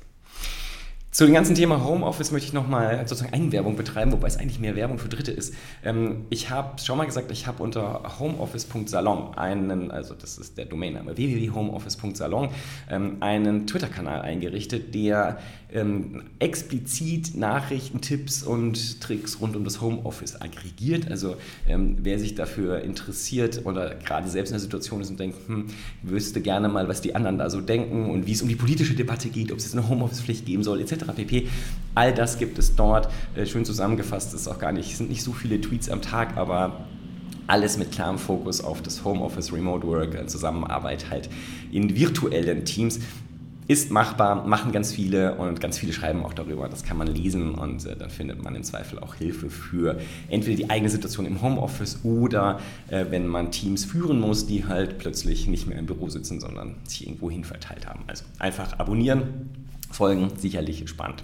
Zu 1.13 1.27
dem 1.27 1.35
ganzen 1.35 1.55
Thema 1.55 1.85
Homeoffice 1.85 2.33
möchte 2.33 2.47
ich 2.47 2.55
nochmal 2.55 3.07
sozusagen 3.07 3.35
Eigenwerbung 3.35 3.77
betreiben, 3.77 4.13
wobei 4.13 4.29
es 4.29 4.39
eigentlich 4.39 4.59
mehr 4.59 4.77
Werbung 4.77 4.99
für 4.99 5.11
Dritte 5.11 5.31
ist. 5.31 5.53
Ähm, 5.85 6.25
ich 6.31 6.49
habe 6.49 6.81
schon 6.81 6.97
mal 6.97 7.05
gesagt, 7.05 7.31
ich 7.31 7.47
habe 7.47 7.63
unter 7.63 8.19
homeoffice.salon 8.19 9.37
einen, 9.37 9.91
also 9.91 10.15
das 10.15 10.39
ist 10.39 10.57
der 10.57 10.65
Domainname 10.65 11.15
www.homeoffice.salon, 11.15 12.49
ähm, 12.89 13.19
einen 13.21 13.67
Twitter-Kanal 13.67 14.23
eingerichtet, 14.23 14.95
der 14.95 15.39
ähm, 15.75 16.25
explizit 16.39 17.37
Nachrichten, 17.37 18.01
Tipps 18.01 18.43
und 18.43 19.01
Tricks 19.01 19.41
rund 19.41 19.57
um 19.57 19.65
das 19.65 19.81
Homeoffice 19.81 20.41
aggregiert. 20.41 21.11
Also 21.11 21.37
wer 21.67 22.19
sich 22.19 22.35
dafür 22.35 22.83
interessiert 22.83 23.63
oder 23.65 23.95
gerade 23.95 24.29
selbst 24.29 24.51
in 24.51 24.55
der 24.55 24.61
Situation 24.61 25.01
ist 25.01 25.11
und 25.11 25.21
denkt, 25.21 25.37
hm, 25.47 25.67
wüsste 26.03 26.41
gerne 26.41 26.69
mal, 26.69 26.89
was 26.89 27.01
die 27.01 27.15
anderen 27.15 27.39
da 27.39 27.51
so 27.51 27.61
denken 27.61 28.11
und 28.11 28.27
wie 28.27 28.33
es 28.33 28.43
um 28.43 28.49
die 28.49 28.57
politische 28.57 28.95
Debatte 28.95 29.29
geht, 29.29 29.53
ob 29.53 29.59
es 29.59 29.65
jetzt 29.65 29.75
eine 29.75 29.89
Homeoffice-Pflicht 29.89 30.47
geben 30.47 30.63
soll, 30.63 30.81
etc 30.81 31.13
pp. 31.15 31.49
All 31.95 32.13
das 32.15 32.39
gibt 32.39 32.59
es 32.59 32.75
dort. 32.75 33.09
Äh, 33.35 33.47
schön 33.47 33.65
zusammengefasst, 33.65 34.35
ist 34.35 34.49
auch 34.49 34.59
gar 34.59 34.73
nicht, 34.73 34.97
sind 34.97 35.11
nicht 35.11 35.23
so 35.23 35.33
viele 35.33 35.61
Tweets 35.61 35.89
am 35.89 36.03
Tag, 36.03 36.37
aber 36.37 36.87
alles 37.47 37.77
mit 37.77 37.93
klarem 37.93 38.19
Fokus 38.19 38.61
auf 38.61 38.83
das 38.83 39.05
Homeoffice, 39.05 39.53
Remote 39.53 39.87
Work, 39.87 40.15
äh, 40.15 40.27
Zusammenarbeit 40.27 41.11
halt 41.11 41.29
in 41.71 41.95
virtuellen 41.97 42.65
Teams. 42.65 43.01
Ist 43.69 43.91
machbar, 43.91 44.47
machen 44.47 44.73
ganz 44.73 44.93
viele 44.93 45.37
und 45.37 45.61
ganz 45.61 45.79
viele 45.79 45.93
schreiben 45.93 46.25
auch 46.25 46.35
darüber. 46.35 46.69
Das 46.69 46.83
kann 46.83 46.97
man 46.97 47.07
lesen 47.07 47.55
und 47.55 47.87
äh, 47.87 47.97
dann 47.97 48.11
findet 48.11 48.43
man 48.43 48.57
im 48.57 48.65
Zweifel 48.65 48.99
auch 48.99 49.15
Hilfe 49.15 49.51
für 49.51 50.01
entweder 50.29 50.57
die 50.57 50.69
eigene 50.69 50.91
Situation 50.91 51.27
im 51.27 51.41
Homeoffice 51.41 52.01
oder 52.03 52.59
äh, 52.89 53.07
wenn 53.11 53.27
man 53.29 53.53
Teams 53.53 53.85
führen 53.85 54.21
muss, 54.21 54.47
die 54.47 54.67
halt 54.67 54.99
plötzlich 54.99 55.47
nicht 55.47 55.69
mehr 55.69 55.79
im 55.79 55.87
Büro 55.87 56.09
sitzen, 56.09 56.41
sondern 56.41 56.75
sich 56.85 57.07
irgendwo 57.07 57.31
hin 57.31 57.45
verteilt 57.45 57.87
haben. 57.87 58.01
Also 58.09 58.25
einfach 58.39 58.79
abonnieren, 58.79 59.51
Folgen 59.91 60.31
sicherlich 60.37 60.89
spannend. 60.89 61.23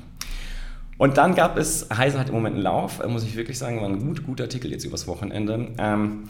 Und 0.99 1.17
dann 1.17 1.35
gab 1.35 1.57
es, 1.57 1.89
Heise 1.97 2.19
hat 2.19 2.29
im 2.29 2.35
Moment 2.35 2.57
einen 2.57 2.65
Lauf, 2.65 3.07
muss 3.07 3.25
ich 3.25 3.37
wirklich 3.37 3.57
sagen, 3.57 3.81
war 3.81 3.89
ein 3.89 4.01
gut, 4.01 4.25
guter 4.25 4.45
Artikel 4.45 4.71
jetzt 4.73 4.85
übers 4.85 5.07
Wochenende. 5.07 5.69
Ähm, 5.79 6.25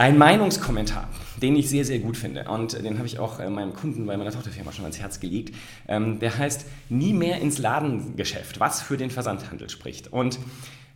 ein 0.00 0.16
Meinungskommentar, 0.16 1.10
den 1.42 1.54
ich 1.56 1.68
sehr, 1.68 1.84
sehr 1.84 1.98
gut 1.98 2.16
finde 2.16 2.44
und 2.48 2.72
den 2.72 2.96
habe 2.96 3.06
ich 3.06 3.18
auch 3.18 3.38
äh, 3.38 3.50
meinem 3.50 3.74
Kunden 3.74 4.06
bei 4.06 4.16
meiner 4.16 4.32
Tochterfirma 4.32 4.72
schon 4.72 4.86
ans 4.86 4.98
Herz 4.98 5.20
gelegt. 5.20 5.54
Ähm, 5.88 6.18
der 6.20 6.38
heißt 6.38 6.64
Nie 6.88 7.12
mehr 7.12 7.42
ins 7.42 7.58
Ladengeschäft, 7.58 8.60
was 8.60 8.80
für 8.80 8.96
den 8.96 9.10
Versandhandel 9.10 9.68
spricht. 9.68 10.10
Und 10.10 10.38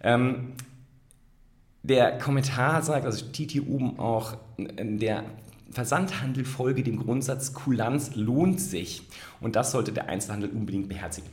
ähm, 0.02 0.54
der 1.82 2.16
Kommentar 2.16 2.80
sagt, 2.80 3.04
also 3.04 3.26
Titi 3.26 3.60
oben 3.60 3.98
auch, 3.98 4.38
der 4.56 5.24
Versandhandel 5.70 6.46
folge 6.46 6.82
dem 6.82 6.98
Grundsatz 6.98 7.52
Kulanz 7.52 8.12
lohnt 8.14 8.58
sich. 8.58 9.02
Und 9.42 9.54
das 9.54 9.72
sollte 9.72 9.92
der 9.92 10.08
Einzelhandel 10.08 10.48
unbedingt 10.48 10.88
beherzigen. 10.88 11.28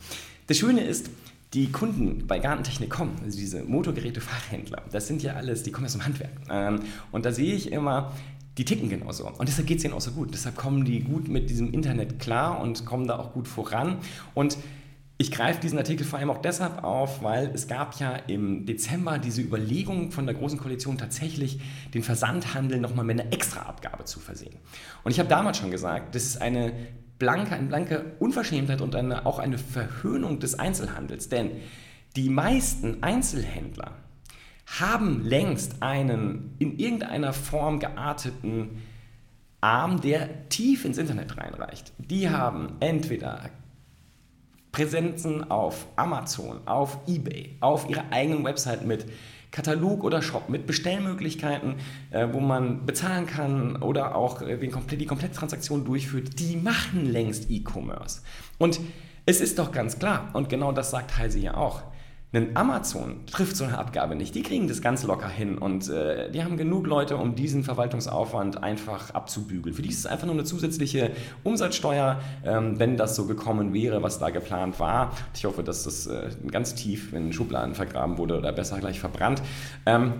Das 0.48 0.58
Schöne 0.58 0.82
ist, 0.82 1.10
die 1.54 1.72
Kunden 1.72 2.28
bei 2.28 2.40
Gartentechnik 2.40 2.90
kommen, 2.90 3.20
also 3.24 3.38
diese 3.38 3.64
Motorgeräte-Fachhändler, 3.64 4.84
das 4.92 5.08
sind 5.08 5.22
ja 5.22 5.34
alles, 5.34 5.64
die 5.64 5.72
kommen 5.72 5.86
aus 5.86 5.94
dem 5.94 6.06
Handwerk. 6.06 6.32
Ähm, 6.50 6.82
und 7.12 7.26
da 7.26 7.32
sehe 7.34 7.54
ich 7.54 7.72
immer, 7.72 8.14
die 8.58 8.66
ticken 8.66 8.90
genauso. 8.90 9.28
Und 9.28 9.48
deshalb 9.48 9.68
geht 9.68 9.80
es 9.80 9.84
ihnen 9.84 9.94
auch 9.94 10.02
so 10.02 10.12
gut. 10.12 10.34
Deshalb 10.34 10.56
kommen 10.56 10.86
die 10.86 11.02
gut 11.02 11.28
mit 11.28 11.50
diesem 11.50 11.74
Internet 11.74 12.20
klar 12.20 12.60
und 12.62 12.86
kommen 12.86 13.08
da 13.08 13.18
auch 13.18 13.34
gut 13.34 13.48
voran. 13.48 13.98
Und 14.34 14.58
ich 15.18 15.32
greife 15.32 15.62
diesen 15.62 15.78
Artikel 15.78 16.06
vor 16.06 16.20
allem 16.20 16.32
auch 16.32 16.42
deshalb 16.42 16.84
auf, 16.84 17.22
weil 17.22 17.52
es 17.54 17.68
gab 17.68 18.00
ja 18.00 18.16
im 18.16 18.66
Dezember 18.66 19.20
diese 19.20 19.42
Überlegung 19.42 20.12
von 20.12 20.26
der 20.26 20.36
Großen 20.36 20.58
Koalition 20.58 20.98
tatsächlich 20.98 21.60
den 21.94 22.02
Versandhandel 22.02 22.80
nochmal 22.80 23.06
mit 23.06 23.22
einer 23.22 23.32
Extraabgabe 23.32 24.06
zu 24.06 24.20
versehen. 24.20 24.56
Und 25.04 25.12
ich 25.12 25.20
habe 25.20 25.30
damals 25.30 25.60
schon 25.60 25.70
gesagt, 25.70 26.16
das 26.16 26.24
ist 26.24 26.42
eine 26.42 26.74
blanke, 27.22 27.54
eine 27.54 27.68
blanke 27.68 28.16
Unverschämtheit 28.18 28.82
und 28.82 28.96
eine, 28.96 29.28
auch 29.28 29.38
eine 29.38 29.60
Verhöhnung 29.60 30.40
des 30.40 30.58
Einzelhandels. 30.58 31.30
Denn 31.30 31.52
die 32.16 32.30
meisten 32.30 33.04
Einzelhändler 33.04 33.92
haben 34.80 35.24
längst 35.24 35.84
einen 35.84 36.56
in 36.58 36.80
irgendeiner 36.80 37.32
Form 37.32 37.80
gearteten 37.80 38.82
Arm, 39.62 40.02
der 40.02 40.50
tief 40.50 40.84
ins 40.84 40.98
Internet 40.98 41.38
reinreicht. 41.38 41.94
Die 42.00 42.32
haben 42.32 42.78
entweder 42.80 43.52
Präsenzen 44.72 45.52
auf 45.52 45.86
Amazon, 45.98 46.66
auf 46.66 46.98
eBay, 47.06 47.56
auf 47.60 47.88
ihrer 47.88 48.06
eigenen 48.10 48.44
Website 48.44 48.84
mit 48.84 49.06
Katalog 49.52 50.04
oder 50.04 50.22
Shop, 50.22 50.50
mit 50.50 50.66
Bestellmöglichkeiten, 50.66 51.76
äh, 52.12 52.28
wo 52.32 52.40
man 52.40 52.86
bezahlen 52.86 53.28
kann 53.28 53.76
oder 53.78 54.16
auch 54.16 54.42
äh, 54.42 54.58
die 54.58 54.70
komplette 55.06 55.32
Transaktion 55.32 55.86
durchführt, 55.86 56.40
die 56.40 56.56
machen 56.56 57.06
längst 57.12 57.50
E-Commerce. 57.50 58.22
Und 58.58 58.80
es 59.26 59.42
ist 59.42 59.60
doch 59.60 59.72
ganz 59.72 60.00
klar, 60.00 60.30
und 60.34 60.50
genau 60.50 60.72
das 60.72 60.92
sagt 60.92 61.18
Heise 61.18 61.40
ja 61.40 61.56
auch, 61.56 61.84
ein 62.34 62.56
Amazon 62.56 63.26
trifft 63.26 63.58
so 63.58 63.66
eine 63.66 63.78
Abgabe 63.78 64.16
nicht. 64.16 64.34
Die 64.36 64.42
kriegen 64.42 64.70
das 64.70 64.82
ganz 64.82 65.04
locker 65.04 65.28
hin 65.28 65.58
und 65.58 65.90
äh, 65.90 66.32
die 66.32 66.44
haben 66.44 66.56
genug 66.56 66.88
Leute, 66.88 67.18
um 67.18 67.36
diesen 67.36 67.64
Verwaltungsaufwand 67.64 68.64
einfach 68.64 69.14
abzubügeln. 69.14 69.76
Für 69.76 69.82
die 69.82 69.90
ist 69.90 70.00
es 70.00 70.06
einfach 70.06 70.28
nur 70.28 70.36
eine 70.36 70.46
zusätzliche 70.46 71.12
Umsatzsteuer, 71.44 72.22
ähm, 72.46 72.80
wenn 72.80 72.96
das 72.96 73.18
so 73.18 73.26
gekommen 73.26 73.74
wäre, 73.74 74.02
was 74.02 74.20
da 74.20 74.30
geplant 74.30 74.80
war. 74.80 75.12
Ich 75.36 75.44
hoffe, 75.44 75.62
dass 75.62 75.84
das 75.84 76.08
äh, 76.08 76.30
ganz 76.50 76.74
tief 76.74 77.12
in 77.12 77.34
Schubladen 77.34 77.76
vergraben 77.76 78.18
wurde 78.18 78.38
oder 78.38 78.54
besser 78.54 78.80
gleich 78.80 79.02
verbrannt. 79.02 79.42
Ähm, 79.86 80.14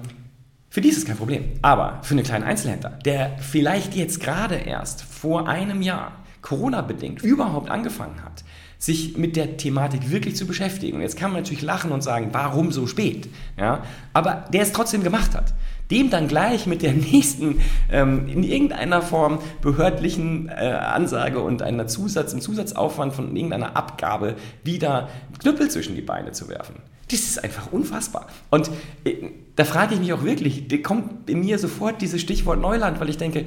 für 0.70 0.82
die 0.82 0.90
ist 0.90 0.98
es 0.98 1.06
kein 1.06 1.18
Problem. 1.18 1.46
Aber 1.62 2.00
für 2.02 2.14
einen 2.14 2.26
kleinen 2.26 2.44
Einzelhändler, 2.44 2.92
der 3.06 3.38
vielleicht 3.40 3.96
jetzt 3.96 4.20
gerade 4.20 4.56
erst 4.56 5.02
vor 5.04 5.48
einem 5.48 5.82
Jahr 5.82 6.12
Corona-bedingt 6.42 7.22
überhaupt 7.24 7.70
angefangen 7.70 8.22
hat, 8.24 8.44
sich 8.82 9.16
mit 9.16 9.36
der 9.36 9.58
Thematik 9.58 10.10
wirklich 10.10 10.36
zu 10.36 10.48
beschäftigen. 10.48 10.98
Und 10.98 11.04
jetzt 11.04 11.16
kann 11.16 11.32
man 11.32 11.42
natürlich 11.42 11.62
lachen 11.62 11.92
und 11.92 12.02
sagen, 12.02 12.30
warum 12.32 12.72
so 12.72 12.88
spät? 12.88 13.30
Ja? 13.56 13.84
Aber 14.12 14.46
der 14.52 14.64
es 14.64 14.74
trotzdem 14.74 15.04
gemacht 15.04 15.36
hat. 15.36 15.54
Dem 15.92 16.10
dann 16.10 16.28
gleich 16.28 16.66
mit 16.66 16.82
der 16.82 16.94
nächsten 17.12 17.62
ähm, 17.92 18.28
in 18.28 18.42
irgendeiner 18.42 19.04
Form 19.04 19.38
behördlichen 19.62 20.50
äh, 20.50 20.54
Ansage 20.54 21.42
und 21.42 21.62
einer 21.62 21.86
Zusatz, 21.86 22.32
einem 22.32 22.42
Zusatzaufwand 22.42 23.14
von 23.14 23.36
irgendeiner 23.36 23.78
Abgabe 23.78 24.36
wieder 24.64 25.10
Knüppel 25.40 25.70
zwischen 25.70 25.94
die 25.94 26.02
Beine 26.02 26.32
zu 26.32 26.50
werfen. 26.50 26.78
Das 27.12 27.20
ist 27.20 27.44
einfach 27.44 27.72
unfassbar. 27.72 28.26
Und 28.50 28.72
äh, 29.04 29.14
da 29.58 29.64
frage 29.64 29.94
ich 29.94 30.00
mich 30.00 30.12
auch 30.12 30.24
wirklich, 30.24 30.82
kommt 30.82 31.30
in 31.30 31.42
mir 31.42 31.60
sofort 31.60 32.02
dieses 32.02 32.20
Stichwort 32.20 32.60
Neuland, 32.60 33.00
weil 33.00 33.10
ich 33.10 33.18
denke, 33.18 33.46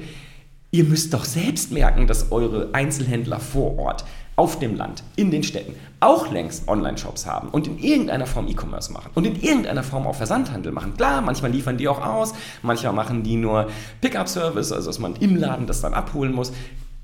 ihr 0.71 0.85
müsst 0.85 1.13
doch 1.13 1.25
selbst 1.25 1.73
merken, 1.73 2.07
dass 2.07 2.31
eure 2.31 2.69
Einzelhändler 2.73 3.41
vor 3.41 3.77
Ort 3.77 4.05
auf 4.35 4.59
dem 4.59 4.75
Land, 4.75 5.03
in 5.15 5.31
den 5.31 5.43
Städten, 5.43 5.75
auch 5.99 6.31
längst 6.31 6.67
Online-Shops 6.67 7.25
haben 7.25 7.49
und 7.49 7.67
in 7.67 7.79
irgendeiner 7.79 8.25
Form 8.25 8.47
E-Commerce 8.47 8.91
machen 8.91 9.11
und 9.13 9.25
in 9.25 9.41
irgendeiner 9.41 9.83
Form 9.83 10.05
auch 10.05 10.15
Versandhandel 10.15 10.71
machen. 10.71 10.95
Klar, 10.97 11.21
manchmal 11.21 11.51
liefern 11.51 11.77
die 11.77 11.87
auch 11.87 12.05
aus, 12.05 12.33
manchmal 12.61 12.93
machen 12.93 13.23
die 13.23 13.37
nur 13.37 13.69
Pickup-Service, 14.01 14.71
also 14.71 14.87
dass 14.87 14.99
man 14.99 15.15
im 15.17 15.35
Laden 15.37 15.67
das 15.67 15.81
dann 15.81 15.93
abholen 15.93 16.33
muss. 16.33 16.51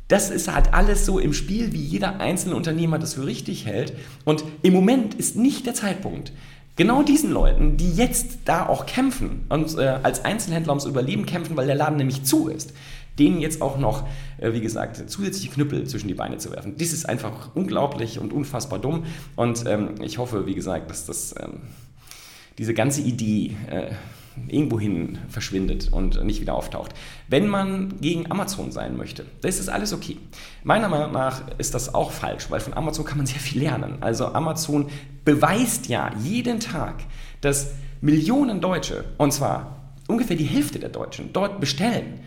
Das 0.10 0.30
ist 0.30 0.54
halt 0.54 0.74
alles 0.74 1.06
so 1.06 1.20
im 1.20 1.32
Spiel, 1.32 1.72
wie 1.72 1.82
jeder 1.82 2.20
einzelne 2.20 2.58
Unternehmer 2.58 3.00
das 3.00 3.13
für 3.13 3.26
richtig 3.26 3.65
hält. 3.65 3.94
Und 4.26 4.44
im 4.62 4.74
Moment 4.74 5.13
ist 5.13 5.38
nicht 5.38 5.65
der 5.65 5.74
Zeitpunkt, 5.74 6.34
genau 6.76 7.02
diesen 7.02 7.32
Leuten, 7.32 7.78
die 7.78 7.94
jetzt 7.94 8.39
da 8.44 8.65
auch 8.65 8.86
kämpfen 8.86 9.46
und 9.48 9.78
äh, 9.78 10.00
als 10.04 10.26
Einzelhändler 10.26 10.72
ums 10.72 10.86
Überleben 10.86 11.26
kämpfen, 11.26 11.56
weil 11.56 11.67
der 11.67 11.76
Laden 11.76 11.98
nämlich 11.98 12.24
zu 12.24 12.50
ist, 12.50 12.74
denen 13.19 13.39
jetzt 13.39 13.62
auch 13.62 13.78
noch, 13.78 14.08
äh, 14.38 14.54
wie 14.54 14.62
gesagt, 14.62 15.10
zusätzliche 15.10 15.50
Knüppel 15.50 15.86
zwischen 15.88 16.08
die 16.08 16.13
Beine 16.13 16.38
zu 16.38 16.52
werfen. 16.52 16.76
Das 16.78 16.93
ist 16.93 17.08
einfach 17.08 17.56
unglaublich 17.56 18.19
und 18.19 18.34
unfassbar 18.34 18.80
dumm. 18.80 19.06
Und 19.36 19.65
ähm, 19.67 19.95
ich 20.02 20.17
hoffe, 20.17 20.45
wie 20.45 20.56
gesagt, 20.56 20.89
dass 20.89 21.06
das, 21.06 21.36
ähm, 21.39 21.62
diese 22.58 22.74
ganze 22.74 23.02
Idee 23.02 23.56
äh, 23.69 23.91
irgendwohin 24.47 25.19
verschwindet 25.30 25.91
und 25.91 26.24
nicht 26.24 26.41
wieder 26.41 26.56
auftaucht. 26.56 26.93
Wenn 27.28 27.47
man 27.47 28.00
gegen 28.00 28.32
Amazon 28.32 28.71
sein 28.71 28.97
möchte, 28.97 29.26
dann 29.41 29.50
ist 29.50 29.60
das 29.60 29.69
alles 29.69 29.93
okay. 29.93 30.17
Meiner 30.63 30.88
Meinung 30.88 31.12
nach 31.12 31.41
ist 31.58 31.74
das 31.74 31.93
auch 31.93 32.12
falsch, 32.12 32.50
weil 32.50 32.60
von 32.60 32.74
Amazon 32.74 33.06
kann 33.06 33.17
man 33.17 33.26
sehr 33.26 33.39
viel 33.39 33.62
lernen. 33.62 33.97
Also 34.02 34.28
Amazon 34.28 34.89
beweist 35.26 35.88
ja 35.88 36.12
jeden 36.24 36.60
Tag, 36.60 37.04
dass 37.41 37.74
Millionen 38.00 38.62
Deutsche, 38.62 39.04
und 39.17 39.32
zwar 39.34 39.78
ungefähr 40.08 40.38
die 40.38 40.45
Hälfte 40.45 40.80
der 40.80 40.89
Deutschen, 40.89 41.32
dort 41.34 41.60
bestellen 41.60 42.21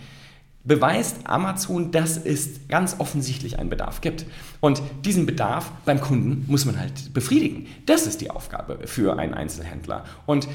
beweist 0.65 1.19
Amazon, 1.25 1.91
dass 1.91 2.17
es 2.17 2.69
ganz 2.69 2.97
offensichtlich 2.99 3.59
einen 3.59 3.71
Bedarf 3.71 4.01
gibt. 4.01 4.27
Und 4.61 4.83
diesen 5.05 5.27
Bedarf 5.27 5.71
beim 5.85 6.01
Kunden 6.01 6.45
muss 6.49 6.65
man 6.65 6.79
halt 6.79 7.13
befriedigen. 7.13 7.67
Das 7.87 8.07
ist 8.07 8.21
die 8.21 8.31
Aufgabe 8.31 8.79
für 8.87 9.19
einen 9.19 9.35
Einzelhändler. 9.35 10.05
Und 10.27 10.49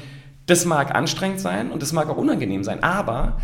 das 0.46 0.64
mag 0.64 0.94
anstrengend 0.94 1.40
sein 1.40 1.70
und 1.70 1.80
das 1.80 1.92
mag 1.92 2.08
auch 2.08 2.16
unangenehm 2.16 2.64
sein, 2.64 2.82
aber 2.82 3.38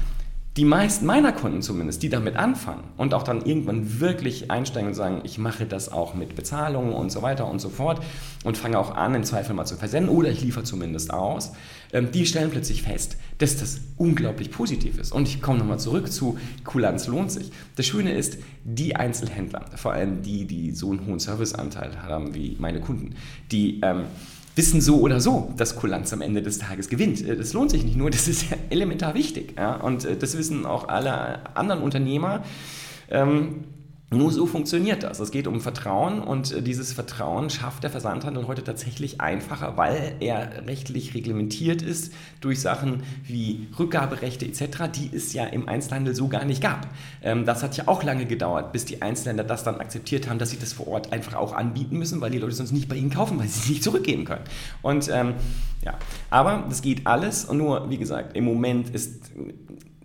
die 0.57 0.65
meisten 0.65 1.05
meiner 1.05 1.33
Kunden 1.33 1.61
zumindest, 1.61 2.03
die 2.03 2.09
damit 2.09 2.37
anfangen 2.37 2.85
und 2.97 3.13
auch 3.13 3.23
dann 3.23 3.45
irgendwann 3.45 4.01
wirklich 4.01 4.51
einsteigen 4.51 4.89
und 4.89 4.95
sagen, 4.95 5.21
ich 5.23 5.37
mache 5.37 5.67
das 5.67 5.93
auch 5.93 6.15
mit 6.15 6.35
Bezahlungen 6.35 6.95
und 6.95 7.13
so 7.13 7.21
weiter 7.21 7.47
und 7.47 7.61
so 7.61 7.69
fort 7.69 8.01
und 8.43 8.57
fange 8.57 8.79
auch 8.79 8.95
an, 8.95 9.15
im 9.15 9.23
Zweifel 9.23 9.55
mal 9.55 9.67
zu 9.67 9.77
versenden 9.77 10.09
oder 10.09 10.31
ich 10.31 10.41
liefere 10.41 10.65
zumindest 10.65 11.13
aus, 11.13 11.53
die 11.93 12.27
stellen 12.27 12.51
plötzlich 12.51 12.83
fest, 12.83 13.17
dass 13.39 13.57
das 13.57 13.81
unglaublich 13.97 14.51
positiv 14.51 14.99
ist. 14.99 15.13
Und 15.13 15.29
ich 15.29 15.41
komme 15.41 15.59
nochmal 15.59 15.79
zurück 15.79 16.11
zu 16.11 16.39
Kulanz 16.65 17.07
lohnt 17.07 17.31
sich. 17.31 17.51
Das 17.77 17.87
Schöne 17.87 18.13
ist, 18.13 18.39
die 18.65 18.97
Einzelhändler, 18.97 19.65
vor 19.77 19.93
allem 19.93 20.23
die, 20.23 20.47
die 20.47 20.73
so 20.73 20.91
einen 20.91 21.07
hohen 21.07 21.19
Serviceanteil 21.19 22.03
haben 22.03 22.35
wie 22.35 22.57
meine 22.59 22.81
Kunden, 22.81 23.15
die 23.53 23.81
ähm, 23.83 24.05
wissen 24.57 24.81
so 24.81 25.01
oder 25.01 25.21
so, 25.21 25.53
dass 25.57 25.77
Kulanz 25.77 26.13
am 26.13 26.23
Ende 26.23 26.43
des 26.43 26.59
Tages 26.59 26.89
gewinnt. 26.89 27.23
Äh, 27.27 27.37
das 27.37 27.53
lohnt 27.53 27.71
sich 27.71 27.85
nicht 27.85 27.97
nur, 27.97 28.11
das 28.13 28.27
ist 28.27 28.47
elementar 28.71 29.15
wichtig. 29.15 29.55
Ja? 29.57 29.77
Und 29.77 30.05
äh, 30.05 30.17
das 30.17 30.37
wissen 30.37 30.67
auch 30.67 30.89
alle 30.89 31.57
anderen 31.57 31.83
Unternehmer. 31.83 32.43
Ähm, 33.11 33.65
nur 34.09 34.31
so 34.31 34.47
funktioniert 34.47 35.03
das. 35.03 35.19
Es 35.19 35.33
geht 35.33 35.49
um 35.49 35.61
Vertrauen 35.61 36.21
und 36.21 36.53
äh, 36.53 36.63
dieses 36.63 36.93
Vertrauen 36.93 37.51
schafft 37.51 37.83
der 37.83 37.91
Versandhandel 37.91 38.47
heute 38.47 38.63
tatsächlich 38.63 39.21
einfacher, 39.21 39.77
weil 39.77 40.15
er 40.21 40.65
rechtlich 40.69 41.13
reglementiert 41.15 41.83
ist 41.83 42.13
durch 42.41 42.61
Sachen 42.61 43.03
wie 43.27 43.67
Rückgaberechte 43.77 44.47
etc., 44.47 44.89
die 44.95 45.11
es 45.13 45.33
ja 45.33 45.45
im 45.47 45.69
Einzelhandel 45.69 46.15
so 46.15 46.29
gar 46.29 46.45
nicht 46.45 46.63
gab. 46.63 46.87
Ähm, 47.21 47.47
das 47.47 47.65
hat 47.65 47.77
ja 47.77 47.89
auch 47.89 48.05
lange 48.05 48.27
gedauert, 48.27 48.71
bis 48.71 48.85
die 48.85 49.03
Einzelhändler 49.03 49.43
das 49.43 49.65
dann 49.65 49.81
akzeptiert 49.81 50.31
haben, 50.31 50.39
dass 50.39 50.51
sie 50.51 50.59
das 50.59 50.73
vor 50.73 50.87
Ort 50.87 51.13
einfach 51.13 51.35
auch 51.35 51.53
anbieten 51.53 51.99
müssen, 51.99 52.21
weil 52.21 52.31
die 52.31 52.39
Leute 52.39 52.55
sonst 52.55 52.71
nicht 52.71 52.89
bei 52.89 52.95
ihnen 52.95 53.11
kaufen, 53.11 53.41
weil 53.41 53.49
sie 53.49 53.59
es 53.59 53.69
nicht 53.69 53.83
zurückgeben 53.83 54.25
können. 54.25 54.45
Und 54.83 55.09
ähm, 55.13 55.35
ja, 55.85 55.95
aber 56.31 56.65
das 56.69 56.81
geht 56.81 57.09
alles 57.09 57.45
und 57.45 57.59
nur, 57.59 57.91
wie 57.91 57.99
gesagt, 57.99 58.37
im 58.37 58.45
Moment 58.45 58.91
ist 58.91 59.33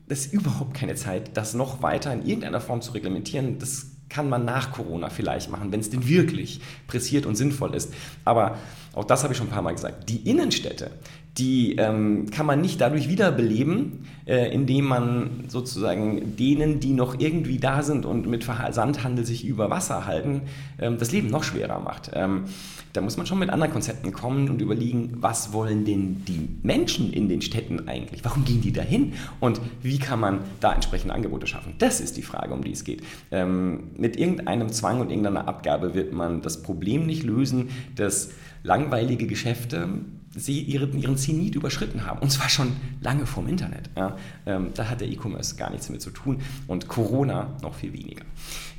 das 0.08 0.26
ist 0.26 0.34
überhaupt 0.34 0.74
keine 0.74 0.96
Zeit, 0.96 1.38
das 1.38 1.54
noch 1.54 1.82
weiter 1.82 2.12
in 2.12 2.26
irgendeiner 2.26 2.60
Form 2.60 2.82
zu 2.82 2.92
reglementieren. 2.92 3.60
Das 3.60 3.90
kann 4.12 4.30
man 4.30 4.45
nach 4.45 4.71
Corona 4.71 5.10
vielleicht 5.10 5.50
machen, 5.50 5.71
wenn 5.71 5.80
es 5.80 5.89
denn 5.89 6.08
wirklich 6.08 6.62
pressiert 6.88 7.26
und 7.26 7.36
sinnvoll 7.36 7.74
ist. 7.74 7.93
Aber 8.26 8.58
auch 8.93 9.06
das 9.06 9.24
habe 9.24 9.34
ich 9.34 9.38
schon 9.38 9.47
ein 9.47 9.52
paar 9.52 9.62
Mal 9.62 9.74
gesagt. 9.74 10.10
Die 10.10 10.30
Innenstädte, 10.30 10.91
die 11.38 11.76
ähm, 11.78 12.30
kann 12.30 12.46
man 12.46 12.60
nicht 12.60 12.82
dadurch 12.82 13.08
wiederbeleben, 13.08 14.06
äh, 14.26 14.54
indem 14.54 14.86
man 14.86 15.46
sozusagen 15.48 16.36
denen, 16.36 16.82
die 16.82 16.91
noch 16.91 17.20
irgendwie 17.20 17.58
da 17.58 17.84
sind 17.84 18.06
und 18.06 18.28
mit 18.28 18.44
Versandhandel 18.44 19.26
sich 19.26 19.46
über 19.46 19.70
Wasser 19.70 20.06
halten, 20.06 20.41
ähm, 20.80 20.98
das 20.98 21.13
Leben 21.13 21.30
noch 21.30 21.44
schwerer 21.44 21.80
macht. 21.80 22.12
Ähm, 22.13 22.46
da 22.91 23.00
muss 23.00 23.15
man 23.15 23.26
schon 23.26 23.39
mit 23.39 23.50
anderen 23.50 23.72
Konzepten 23.72 24.12
kommen 24.12 24.50
und 24.50 24.62
überlegen, 24.62 25.13
was 25.22 25.54
wollen 25.54 25.86
denn 25.86 26.26
die 26.26 26.50
Menschen 26.63 27.13
in 27.13 27.30
den 27.30 27.41
Städten 27.41 27.88
eigentlich? 27.88 28.26
Warum 28.26 28.44
gehen 28.44 28.60
die 28.60 28.74
dahin? 28.74 29.13
Und 29.39 29.62
wie 29.82 30.00
kann 30.00 30.20
man 30.20 30.39
da 30.60 30.74
entsprechende 30.74 31.13
Angebote 31.13 31.48
schaffen? 31.48 31.76
Das 31.78 32.02
ist 32.02 32.17
die 32.17 32.24
Frage, 32.24 32.54
um 32.54 32.62
die 32.62 32.74
es 32.74 32.84
geht. 32.84 33.04
Ähm, 33.32 33.91
mit 33.96 34.17
irgendeinem 34.17 34.70
Zwang 34.74 35.00
und 35.00 35.10
irgendeiner 35.10 35.48
Abgabe 35.48 35.94
wird 35.94 36.12
man 36.12 36.41
das 36.41 36.62
Problem 36.62 37.06
nicht 37.06 37.24
lösen, 37.24 37.70
dass 37.96 38.32
langweilige 38.63 39.26
Geschäfte 39.26 39.88
sie 40.36 40.62
ihren, 40.62 40.98
ihren 41.00 41.17
Zenit 41.17 41.56
überschritten 41.56 42.06
haben. 42.06 42.20
Und 42.20 42.30
zwar 42.30 42.50
schon 42.50 42.74
lange 43.02 43.26
vorm 43.26 43.48
Internet. 43.48 43.89
Ja. 43.96 44.17
Ähm, 44.46 44.70
da 44.74 44.89
hat 44.89 45.02
der 45.02 45.10
E-Commerce 45.10 45.56
gar 45.56 45.70
nichts 45.72 45.89
mit 45.89 46.02
zu 46.02 46.12
tun 46.12 46.41
und 46.67 46.88
Corona 46.88 47.58
noch 47.62 47.76
viel 47.76 47.94
weniger. 47.94 48.24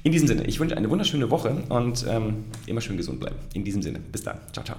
In 0.03 0.12
diesem 0.12 0.29
Sinne, 0.29 0.45
ich 0.45 0.59
wünsche 0.59 0.77
eine 0.77 0.91
wunderschöne 0.91 1.31
Woche 1.31 1.62
und 1.69 2.05
ähm, 2.09 2.45
immer 2.67 2.81
schön 2.81 2.97
gesund 2.97 3.21
bleiben. 3.21 3.37
In 3.55 3.65
diesem 3.65 3.83
Sinne, 3.83 4.01
bis 4.01 4.23
dann. 4.23 4.38
Ciao, 4.53 4.65
ciao. 4.65 4.79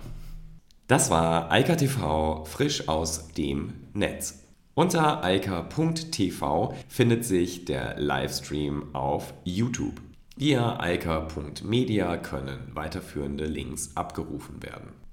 Das 0.88 1.10
war 1.10 1.52
Eika 1.52 1.76
TV 1.76 2.44
frisch 2.46 2.88
aus 2.90 3.30
dem 3.30 3.74
Netz. 3.94 4.40
Unter 4.76 5.24
eika.tv 5.24 6.74
findet 6.88 7.26
sich 7.26 7.66
der 7.66 8.00
Livestream 8.00 8.94
auf 8.94 9.34
YouTube. 9.44 10.02
Via 10.36 10.80
eika.media 10.80 12.18
können 12.18 12.58
weiterführende 12.74 13.46
Links 13.46 13.92
abgerufen 13.96 14.64
werden. 14.64 15.03